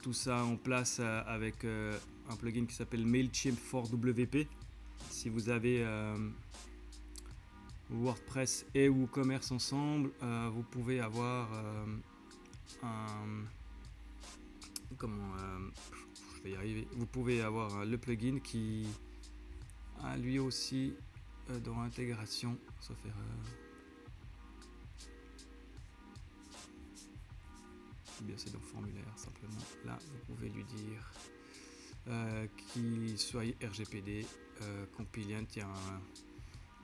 tout 0.02 0.14
ça 0.14 0.42
en 0.42 0.56
place 0.56 1.00
avec 1.00 1.66
un 1.66 2.36
plugin 2.36 2.64
qui 2.64 2.74
s'appelle 2.74 3.04
MailChimp 3.04 3.58
for 3.58 3.84
WP. 3.92 4.48
Si 5.10 5.28
vous 5.28 5.50
avez 5.50 5.84
WordPress 7.90 8.64
et 8.74 8.88
WooCommerce 8.88 9.52
ensemble, 9.52 10.12
vous 10.50 10.62
pouvez 10.62 11.00
avoir 11.00 11.50
un 12.82 13.44
comment 14.96 15.34
je 16.38 16.42
vais 16.42 16.50
y 16.52 16.56
arriver. 16.56 16.88
Vous 16.92 17.06
pouvez 17.06 17.42
avoir 17.42 17.84
le 17.84 17.98
plugin 17.98 18.38
qui 18.38 18.86
a 20.02 20.16
lui 20.16 20.38
aussi 20.38 20.94
euh, 21.50 21.60
dans 21.60 21.80
intégration, 21.80 22.58
sauf 22.80 22.96
erreur. 23.04 23.66
bien 28.22 28.34
c'est 28.38 28.52
dans 28.52 28.60
formulaire 28.60 29.04
simplement. 29.16 29.60
Là, 29.84 29.98
vous 30.00 30.34
pouvez 30.34 30.48
lui 30.48 30.64
dire 30.64 31.12
euh, 32.08 32.46
qu'il 32.56 33.18
soit 33.18 33.44
RGPD 33.62 34.26
euh. 34.62 34.86
Il 35.16 35.30
y 35.30 35.60
a 35.60 35.68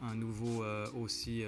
un, 0.03 0.15
nouveau 0.15 0.63
euh, 0.63 0.87
aussi. 0.93 1.45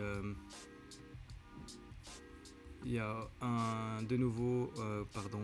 il 2.85 2.92
y 2.92 2.98
a 2.98 3.29
un 3.40 4.03
de 4.03 4.16
nouveau, 4.16 4.72
pardon, 5.12 5.42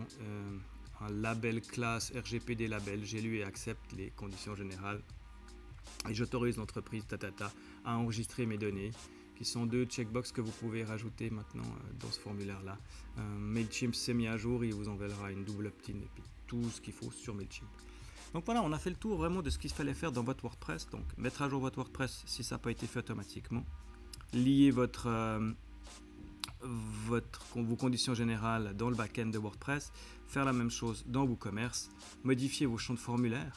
un 1.01 1.09
label 1.09 1.61
classe 1.61 2.11
RGPD 2.15 2.67
label. 2.67 3.03
J'ai 3.03 3.21
lu 3.21 3.37
et 3.37 3.43
accepte 3.43 3.91
les 3.93 4.11
conditions 4.11 4.55
générales 4.55 5.01
et 6.09 6.13
j'autorise 6.13 6.57
l'entreprise 6.57 7.05
Tatata 7.05 7.51
à 7.85 7.97
enregistrer 7.97 8.45
mes 8.45 8.57
données, 8.57 8.91
qui 9.35 9.45
sont 9.45 9.65
deux 9.65 9.85
checkbox 9.85 10.31
que 10.31 10.41
vous 10.41 10.51
pouvez 10.51 10.83
rajouter 10.83 11.29
maintenant 11.29 11.63
euh, 11.63 11.93
dans 11.99 12.11
ce 12.11 12.19
formulaire-là. 12.19 12.77
Euh, 13.17 13.37
MailChimp 13.39 13.95
s'est 13.95 14.13
mis 14.13 14.27
à 14.27 14.37
jour, 14.37 14.63
il 14.63 14.73
vous 14.73 14.87
enverra 14.87 15.31
une 15.31 15.43
double 15.43 15.67
opt-in 15.67 15.93
et 15.95 16.09
puis 16.13 16.23
tout 16.47 16.63
ce 16.69 16.81
qu'il 16.81 16.93
faut 16.93 17.11
sur 17.11 17.33
MailChimp. 17.33 17.69
Donc 18.33 18.45
voilà, 18.45 18.61
on 18.61 18.71
a 18.71 18.77
fait 18.77 18.89
le 18.89 18.95
tour 18.95 19.17
vraiment 19.17 19.41
de 19.41 19.49
ce 19.49 19.57
qu'il 19.57 19.71
fallait 19.71 19.93
faire 19.93 20.11
dans 20.11 20.23
votre 20.23 20.43
WordPress. 20.43 20.89
Donc 20.89 21.05
mettre 21.17 21.41
à 21.41 21.49
jour 21.49 21.59
votre 21.59 21.77
WordPress 21.77 22.23
si 22.25 22.43
ça 22.43 22.55
n'a 22.55 22.59
pas 22.59 22.71
été 22.71 22.87
fait 22.87 22.99
automatiquement. 22.99 23.65
Lier 24.33 24.71
votre, 24.71 25.07
euh, 25.07 25.51
vos 26.61 27.75
conditions 27.75 28.13
générales 28.13 28.73
dans 28.77 28.89
le 28.89 28.95
backend 28.95 29.31
de 29.31 29.37
WordPress. 29.37 29.91
Faire 30.27 30.45
la 30.45 30.53
même 30.53 30.71
chose 30.71 31.03
dans 31.07 31.25
WooCommerce. 31.25 31.89
Modifier 32.23 32.67
vos 32.67 32.77
champs 32.77 32.93
de 32.93 32.99
formulaire 32.99 33.53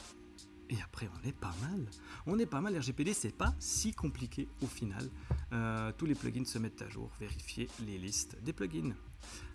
et 0.69 0.81
après, 0.81 1.09
on 1.13 1.27
est 1.27 1.37
pas 1.37 1.53
mal. 1.61 1.85
On 2.25 2.39
est 2.39 2.45
pas 2.45 2.61
mal. 2.61 2.77
RGPD, 2.77 3.13
c'est 3.13 3.35
pas 3.35 3.53
si 3.59 3.93
compliqué 3.93 4.47
au 4.61 4.67
final. 4.67 5.09
Euh, 5.53 5.91
tous 5.97 6.05
les 6.05 6.15
plugins 6.15 6.45
se 6.45 6.57
mettent 6.57 6.81
à 6.81 6.89
jour. 6.89 7.11
Vérifier 7.19 7.69
les 7.85 7.97
listes 7.97 8.37
des 8.41 8.53
plugins. 8.53 8.95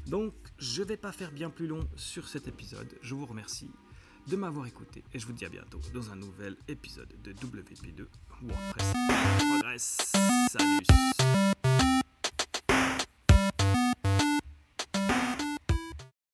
Donc, 0.07 0.35
je 0.59 0.83
vais 0.83 0.97
pas 0.97 1.13
faire 1.13 1.33
bien 1.33 1.51
plus 1.51 1.67
long 1.67 1.89
sur 1.97 2.29
cet 2.29 2.49
épisode. 2.49 2.89
Je 3.03 3.15
vous 3.15 3.27
remercie 3.27 3.71
de 4.27 4.37
m'avoir 4.37 4.67
écouté 4.67 5.03
et 5.13 5.19
je 5.19 5.27
vous 5.27 5.33
dis 5.33 5.45
à 5.45 5.49
bientôt 5.49 5.81
dans 5.93 6.11
un 6.11 6.17
nouvel 6.17 6.57
épisode 6.69 7.13
de 7.23 7.33
WP2 7.33 8.07
WordPress 8.43 8.93
Progress. 9.39 10.13
Salut 10.51 11.57